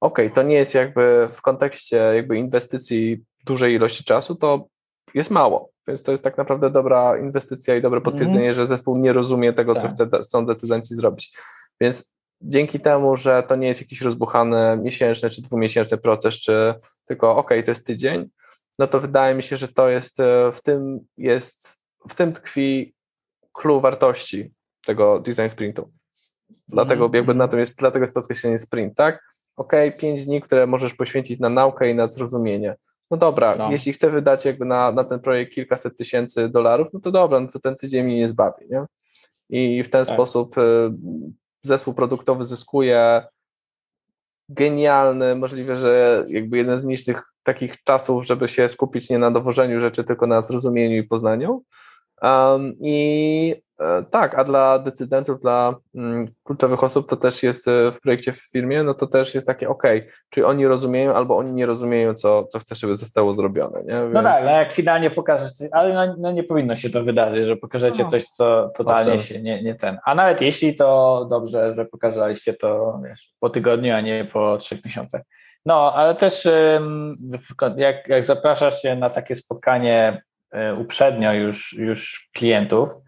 Okej, 0.00 0.26
okay, 0.26 0.30
to 0.30 0.42
nie 0.42 0.54
jest 0.54 0.74
jakby 0.74 1.28
w 1.30 1.42
kontekście 1.42 1.96
jakby 1.96 2.38
inwestycji 2.38 3.24
dużej 3.46 3.74
ilości 3.74 4.04
czasu, 4.04 4.34
to 4.34 4.66
jest 5.14 5.30
mało. 5.30 5.70
Więc 5.88 6.02
to 6.02 6.10
jest 6.10 6.24
tak 6.24 6.38
naprawdę 6.38 6.70
dobra 6.70 7.18
inwestycja 7.18 7.76
i 7.76 7.82
dobre 7.82 7.98
mhm. 7.98 8.12
potwierdzenie, 8.12 8.44
mm. 8.44 8.54
że 8.54 8.66
zespół 8.66 8.96
nie 8.96 9.12
rozumie 9.12 9.52
tego, 9.52 9.74
tak. 9.74 9.82
co 9.82 10.06
chce, 10.06 10.18
chcą 10.22 10.46
decydenci 10.46 10.94
zrobić. 10.94 11.38
Więc 11.80 12.12
dzięki 12.40 12.80
temu, 12.80 13.16
że 13.16 13.42
to 13.42 13.56
nie 13.56 13.68
jest 13.68 13.80
jakiś 13.80 14.00
rozbuchany 14.00 14.78
miesięczny 14.82 15.30
czy 15.30 15.42
dwumiesięczny 15.42 15.98
proces, 15.98 16.34
czy 16.34 16.74
tylko 17.04 17.36
ok, 17.36 17.48
to 17.64 17.70
jest 17.70 17.86
tydzień, 17.86 18.30
no 18.78 18.86
to 18.86 19.00
wydaje 19.00 19.34
mi 19.34 19.42
się, 19.42 19.56
że 19.56 19.68
to 19.68 19.88
jest 19.88 20.20
e, 20.20 20.52
w 20.52 20.62
tym 20.62 21.00
jest, 21.16 21.78
w 22.08 22.14
tym 22.14 22.32
tkwi 22.32 22.94
clue 23.52 23.80
wartości 23.80 24.52
tego 24.86 25.20
design 25.20 25.48
sprintu. 25.50 25.92
Dlatego 26.68 27.04
mm. 27.04 27.14
jakby 27.14 27.34
na 27.34 27.48
tym 27.48 27.60
jest, 27.60 27.78
dlatego 27.78 28.02
jest 28.02 28.14
podkreślenie 28.14 28.58
sprint, 28.58 28.96
tak? 28.96 29.22
Ok, 29.56 29.72
pięć 29.98 30.26
dni, 30.26 30.40
które 30.40 30.66
możesz 30.66 30.94
poświęcić 30.94 31.40
na 31.40 31.48
naukę 31.48 31.90
i 31.90 31.94
na 31.94 32.06
zrozumienie. 32.06 32.76
No 33.12 33.18
dobra, 33.18 33.54
no. 33.58 33.72
jeśli 33.72 33.92
chcę 33.92 34.10
wydać 34.10 34.44
jakby 34.44 34.64
na, 34.64 34.92
na 34.92 35.04
ten 35.04 35.20
projekt 35.20 35.54
kilkaset 35.54 35.96
tysięcy 35.96 36.48
dolarów, 36.48 36.88
no 36.92 37.00
to 37.00 37.10
dobra, 37.10 37.40
no 37.40 37.48
to 37.48 37.60
ten 37.60 37.76
tydzień 37.76 38.04
mnie 38.04 38.16
nie 38.16 38.28
zbawi, 38.28 38.66
nie? 38.70 38.84
I 39.50 39.82
w 39.82 39.90
ten 39.90 40.04
tak. 40.04 40.14
sposób 40.14 40.58
y, 40.58 40.90
zespół 41.62 41.94
produktowy 41.94 42.44
zyskuje 42.44 43.24
genialny, 44.48 45.34
możliwe, 45.34 45.78
że 45.78 46.24
jakby 46.28 46.56
jeden 46.56 46.78
z 46.78 46.84
niższych 46.84 47.22
takich 47.42 47.82
czasów, 47.84 48.26
żeby 48.26 48.48
się 48.48 48.68
skupić 48.68 49.10
nie 49.10 49.18
na 49.18 49.30
dowożeniu 49.30 49.80
rzeczy, 49.80 50.04
tylko 50.04 50.26
na 50.26 50.42
zrozumieniu 50.42 50.96
i 50.96 51.02
poznaniu. 51.02 51.64
Um, 52.22 52.74
I 52.80 53.54
tak, 54.10 54.38
a 54.38 54.44
dla 54.44 54.78
decydentów, 54.78 55.40
dla 55.40 55.74
mm, 55.94 56.26
kluczowych 56.44 56.84
osób 56.84 57.08
to 57.08 57.16
też 57.16 57.42
jest 57.42 57.68
e, 57.68 57.92
w 57.92 58.00
projekcie 58.00 58.32
w 58.32 58.50
firmie, 58.52 58.82
no 58.82 58.94
to 58.94 59.06
też 59.06 59.34
jest 59.34 59.46
takie 59.46 59.68
ok, 59.68 59.82
czyli 60.30 60.44
oni 60.44 60.66
rozumieją 60.66 61.14
albo 61.14 61.36
oni 61.36 61.52
nie 61.52 61.66
rozumieją, 61.66 62.14
co, 62.14 62.44
co 62.44 62.58
chcesz, 62.58 62.78
żeby 62.78 62.96
zostało 62.96 63.32
zrobione. 63.32 63.82
Nie? 63.82 63.94
Więc... 63.94 64.12
No 64.12 64.22
tak, 64.22 64.44
no 64.44 64.50
jak 64.50 64.72
finalnie 64.72 65.10
pokażesz 65.10 65.52
coś, 65.52 65.68
ale 65.72 65.94
no, 65.94 66.14
no, 66.18 66.32
nie 66.32 66.44
powinno 66.44 66.76
się 66.76 66.90
to 66.90 67.04
wydarzyć, 67.04 67.46
że 67.46 67.56
pokażecie 67.56 68.02
no. 68.02 68.08
coś, 68.08 68.24
co 68.24 68.70
totalnie 68.76 69.18
się 69.18 69.42
nie, 69.42 69.62
nie 69.62 69.74
ten. 69.74 69.98
A 70.04 70.14
nawet 70.14 70.40
jeśli 70.40 70.74
to 70.74 71.26
dobrze, 71.30 71.74
że 71.74 71.84
pokazaliście 71.84 72.54
to 72.54 73.00
wiesz, 73.04 73.32
po 73.40 73.50
tygodniu, 73.50 73.94
a 73.94 74.00
nie 74.00 74.24
po 74.32 74.58
trzech 74.58 74.84
miesiącach. 74.84 75.22
No, 75.66 75.92
ale 75.94 76.14
też 76.14 76.48
jak, 77.76 78.08
jak 78.08 78.24
zapraszasz 78.24 78.82
się 78.82 78.96
na 78.96 79.10
takie 79.10 79.34
spotkanie 79.34 80.22
E, 80.52 80.74
uprzednio 80.74 81.32
już, 81.32 81.72
już 81.72 82.30
klientów, 82.32 82.90
e, 82.90 83.00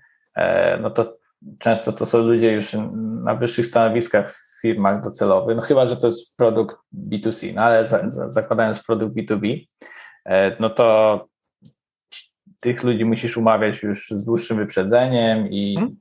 no 0.81 0.91
to 0.91 1.17
często 1.59 1.93
to 1.93 2.07
są 2.07 2.19
ludzie 2.19 2.53
już 2.53 2.77
na 3.25 3.35
wyższych 3.35 3.67
stanowiskach 3.67 4.31
w 4.31 4.61
firmach 4.61 5.03
docelowych, 5.03 5.57
no 5.57 5.63
chyba, 5.63 5.87
że 5.87 5.97
to 5.97 6.07
jest 6.07 6.37
produkt 6.37 6.77
B2C, 7.09 7.55
no 7.55 7.63
ale 7.63 7.87
za, 7.87 8.11
za, 8.11 8.31
zakładając 8.31 8.83
produkt 8.83 9.17
B2B, 9.17 9.67
e, 10.27 10.57
no 10.61 10.71
to 10.71 11.29
tych 12.61 12.83
ludzi 12.83 13.05
musisz 13.05 13.37
umawiać 13.37 13.83
już 13.83 14.11
z 14.11 14.25
dłuższym 14.25 14.57
wyprzedzeniem 14.57 15.49
i, 15.51 15.75
hmm. 15.75 15.97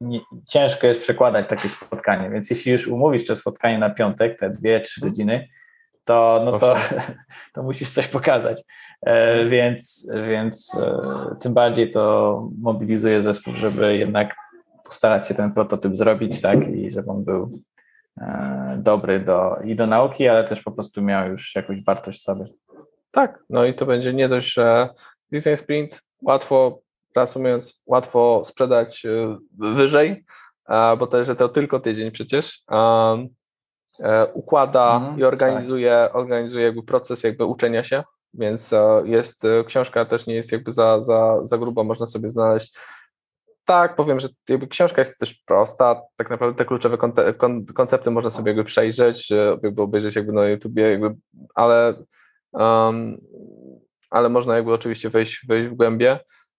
nie, 0.00 0.20
ciężko 0.48 0.86
jest 0.86 1.00
przekładać 1.00 1.48
takie 1.48 1.68
spotkanie, 1.68 2.30
więc 2.30 2.50
jeśli 2.50 2.72
już 2.72 2.88
umówisz 2.88 3.26
to 3.26 3.36
spotkanie 3.36 3.78
na 3.78 3.90
piątek, 3.90 4.38
te 4.38 4.50
dwie, 4.50 4.80
trzy 4.80 5.00
hmm. 5.00 5.12
godziny, 5.12 5.48
to, 6.04 6.42
no 6.44 6.58
to, 6.58 6.74
to 7.54 7.62
musisz 7.62 7.90
coś 7.90 8.08
pokazać. 8.08 8.62
E, 9.06 9.44
więc, 9.48 10.10
więc 10.28 10.78
e, 10.82 11.36
tym 11.40 11.54
bardziej 11.54 11.90
to 11.90 12.42
mobilizuje 12.60 13.22
zespół, 13.22 13.54
żeby 13.56 13.96
jednak 13.96 14.34
postarać 14.84 15.28
się 15.28 15.34
ten 15.34 15.52
prototyp 15.52 15.96
zrobić, 15.96 16.40
tak, 16.40 16.68
i 16.68 16.90
żeby 16.90 17.10
on 17.10 17.24
był 17.24 17.60
e, 18.20 18.78
dobry 18.82 19.20
do, 19.20 19.56
i 19.64 19.76
do 19.76 19.86
nauki, 19.86 20.28
ale 20.28 20.44
też 20.44 20.62
po 20.62 20.72
prostu 20.72 21.02
miał 21.02 21.28
już 21.28 21.54
jakąś 21.54 21.84
wartość 21.84 22.22
sobie. 22.22 22.44
Tak, 23.10 23.44
no 23.50 23.64
i 23.64 23.74
to 23.74 23.86
będzie 23.86 24.14
nie 24.14 24.28
dość, 24.28 24.54
że 24.54 24.88
design 25.32 25.56
sprint 25.56 26.02
łatwo, 26.22 26.80
reasumując, 27.16 27.82
łatwo 27.86 28.42
sprzedać 28.44 29.06
wyżej, 29.58 30.24
bo 30.98 31.06
to, 31.06 31.24
że 31.24 31.36
to 31.36 31.48
tylko 31.48 31.80
tydzień 31.80 32.10
przecież, 32.10 32.62
układa 34.34 34.96
mhm, 34.96 35.18
i 35.18 35.24
organizuje, 35.24 35.90
tak. 35.90 36.16
organizuje 36.16 36.64
jakby 36.64 36.82
proces 36.82 37.24
jakby 37.24 37.44
uczenia 37.44 37.82
się, 37.82 38.02
więc 38.34 38.72
e, 38.72 39.02
jest, 39.04 39.44
e, 39.44 39.64
książka 39.64 40.04
też 40.04 40.26
nie 40.26 40.34
jest 40.34 40.52
jakby 40.52 40.72
za, 40.72 41.02
za, 41.02 41.46
za 41.46 41.58
gruba, 41.58 41.84
można 41.84 42.06
sobie 42.06 42.30
znaleźć. 42.30 42.78
Tak, 43.64 43.96
powiem, 43.96 44.20
że 44.20 44.28
jakby 44.48 44.66
książka 44.66 45.00
jest 45.00 45.18
też 45.18 45.34
prosta, 45.34 46.02
tak 46.16 46.30
naprawdę 46.30 46.58
te 46.58 46.64
kluczowe 46.64 46.98
koncepty 47.74 48.10
można 48.10 48.30
sobie 48.30 48.50
jakby 48.50 48.64
przejrzeć, 48.64 49.32
e, 49.32 49.58
jakby 49.62 49.82
obejrzeć 49.82 50.16
jakby 50.16 50.32
na 50.32 50.48
YouTubie, 50.48 50.90
jakby, 50.90 51.14
ale, 51.54 51.94
um, 52.52 53.20
ale 54.10 54.28
można 54.28 54.56
jakby 54.56 54.72
oczywiście 54.72 55.10
wejść, 55.10 55.46
wejść 55.46 55.70
w 55.70 55.74
głębie 55.74 56.18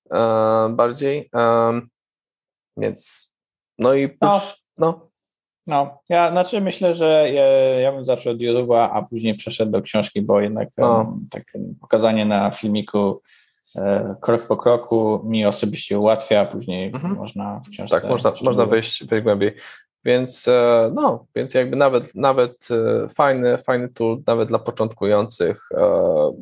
um, 0.10 0.76
bardziej, 0.76 1.30
um, 1.34 1.90
więc 2.78 3.30
no 3.80 3.96
i 3.96 4.18
no. 4.22 4.42
no 4.78 5.09
no, 5.70 6.00
ja 6.10 6.32
znaczy 6.32 6.62
myślę, 6.62 6.94
że 6.94 7.30
ja, 7.34 7.46
ja 7.80 7.92
bym 7.92 8.06
zaczął 8.06 8.34
od 8.34 8.40
YouTube'a, 8.40 8.90
a 8.94 9.02
później 9.02 9.36
przeszedł 9.36 9.72
do 9.72 9.82
książki, 9.82 10.22
bo 10.22 10.42
jednak 10.42 10.70
no. 10.78 11.18
tak 11.30 11.44
pokazanie 11.82 12.26
na 12.26 12.52
filmiku 12.52 13.22
e, 13.76 14.16
krok 14.22 14.48
po 14.48 14.58
kroku 14.58 15.22
mi 15.26 15.46
osobiście 15.46 16.00
ułatwia, 16.00 16.42
a 16.42 16.46
później 16.46 16.88
mhm. 16.88 17.16
można 17.16 17.62
w 17.66 17.70
książce... 17.70 18.02
Tak, 18.02 18.10
można, 18.10 18.32
można 18.44 18.66
wejść, 18.66 19.06
wejść 19.06 19.24
głębiej. 19.24 19.56
Więc 20.06 20.48
e, 20.48 20.92
no, 20.94 21.26
więc 21.36 21.54
jakby 21.54 21.76
nawet, 21.76 22.16
nawet 22.16 22.68
e, 22.72 23.10
fajny, 23.10 23.58
fajny 23.58 23.90
tool, 23.90 24.22
nawet 24.28 24.48
dla 24.48 24.60
początkujących, 24.60 25.70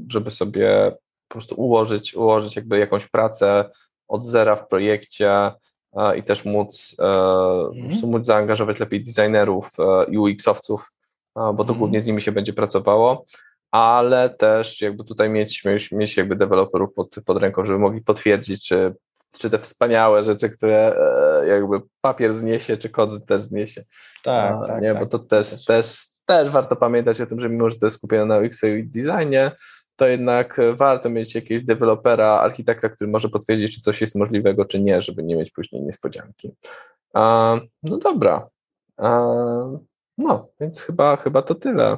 żeby 0.09 0.31
sobie 0.31 0.91
po 1.27 1.33
prostu 1.33 1.55
ułożyć, 1.55 2.15
ułożyć 2.15 2.55
jakby 2.55 2.79
jakąś 2.79 3.07
pracę 3.07 3.69
od 4.07 4.25
zera 4.25 4.55
w 4.55 4.67
projekcie, 4.67 5.51
i 6.17 6.23
też 6.23 6.45
móc, 6.45 6.97
mm. 6.99 8.01
móc 8.03 8.25
zaangażować 8.25 8.79
lepiej 8.79 9.03
designerów, 9.03 9.69
e, 9.79 10.19
UX-owców, 10.19 10.91
bo 11.35 11.63
to 11.63 11.63
mm. 11.63 11.77
głównie 11.77 12.01
z 12.01 12.05
nimi 12.05 12.21
się 12.21 12.31
będzie 12.31 12.53
pracowało, 12.53 13.25
ale 13.71 14.29
też 14.29 14.81
jakby 14.81 15.03
tutaj 15.03 15.29
mieć, 15.29 15.65
mieć, 15.65 15.91
mieć 15.91 16.17
jakby 16.17 16.35
deweloperów 16.35 16.93
pod, 16.93 17.15
pod 17.25 17.37
ręką, 17.37 17.65
żeby 17.65 17.79
mogli 17.79 18.01
potwierdzić, 18.01 18.67
czy, 18.67 18.95
czy 19.39 19.49
te 19.49 19.57
wspaniałe 19.57 20.23
rzeczy, 20.23 20.49
które 20.49 20.95
e, 20.95 21.47
jakby 21.47 21.81
papier 22.01 22.33
zniesie, 22.33 22.77
czy 22.77 22.89
kod 22.89 23.25
też 23.25 23.41
zniesie. 23.41 23.83
Tak, 24.23 24.67
tak, 24.67 24.81
nie, 24.81 24.91
tak, 24.91 24.99
bo 24.99 25.05
to 25.05 25.19
też, 25.19 25.49
też, 25.49 25.65
też, 25.65 26.07
też 26.25 26.49
warto 26.49 26.75
pamiętać 26.75 27.21
o 27.21 27.25
tym, 27.25 27.39
że 27.39 27.49
mimo, 27.49 27.69
że 27.69 27.79
to 27.79 27.85
jest 27.85 27.97
skupione 27.97 28.25
na 28.25 28.37
UX 28.37 28.63
i 28.63 28.83
designie, 28.83 29.51
to 29.97 30.07
jednak 30.07 30.57
warto 30.73 31.09
mieć 31.09 31.35
jakiegoś 31.35 31.65
dewelopera, 31.65 32.27
architekta, 32.27 32.89
który 32.89 33.11
może 33.11 33.29
potwierdzić, 33.29 33.75
czy 33.75 33.81
coś 33.81 34.01
jest 34.01 34.15
możliwego, 34.15 34.65
czy 34.65 34.81
nie, 34.81 35.01
żeby 35.01 35.23
nie 35.23 35.35
mieć 35.35 35.51
później 35.51 35.81
niespodzianki. 35.81 36.51
no 37.83 37.97
dobra. 38.03 38.49
no, 40.17 40.47
więc 40.59 40.81
chyba, 40.81 41.15
chyba 41.15 41.41
to 41.41 41.55
tyle. 41.55 41.97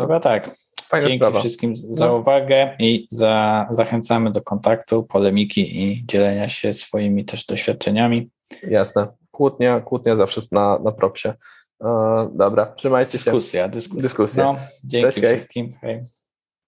chyba 0.00 0.20
tak. 0.20 0.50
Fajna 0.88 1.08
Dzięki 1.08 1.18
sprawa. 1.18 1.40
wszystkim 1.40 1.76
za 1.76 2.06
no. 2.06 2.16
uwagę 2.16 2.76
i 2.78 3.08
za, 3.10 3.66
zachęcamy 3.70 4.30
do 4.30 4.42
kontaktu, 4.42 5.02
polemiki 5.02 5.82
i 5.82 6.06
dzielenia 6.06 6.48
się 6.48 6.74
swoimi 6.74 7.24
też 7.24 7.46
doświadczeniami. 7.46 8.30
Jasne. 8.68 9.06
Kłótnia, 9.30 9.80
kłótnia 9.80 10.16
zawsze 10.16 10.40
na, 10.52 10.78
na 10.78 10.92
propsie. 10.92 11.34
dobra, 12.32 12.66
trzymajcie 12.66 13.18
się. 13.18 13.24
Dyskusja, 13.24 13.68
dyskusja. 13.68 14.02
dyskusja. 14.02 14.44
No, 14.44 14.56
dzięki 14.84 15.20
Cześć, 15.20 15.28
wszystkim. 15.28 15.72
Hej. 15.80 16.02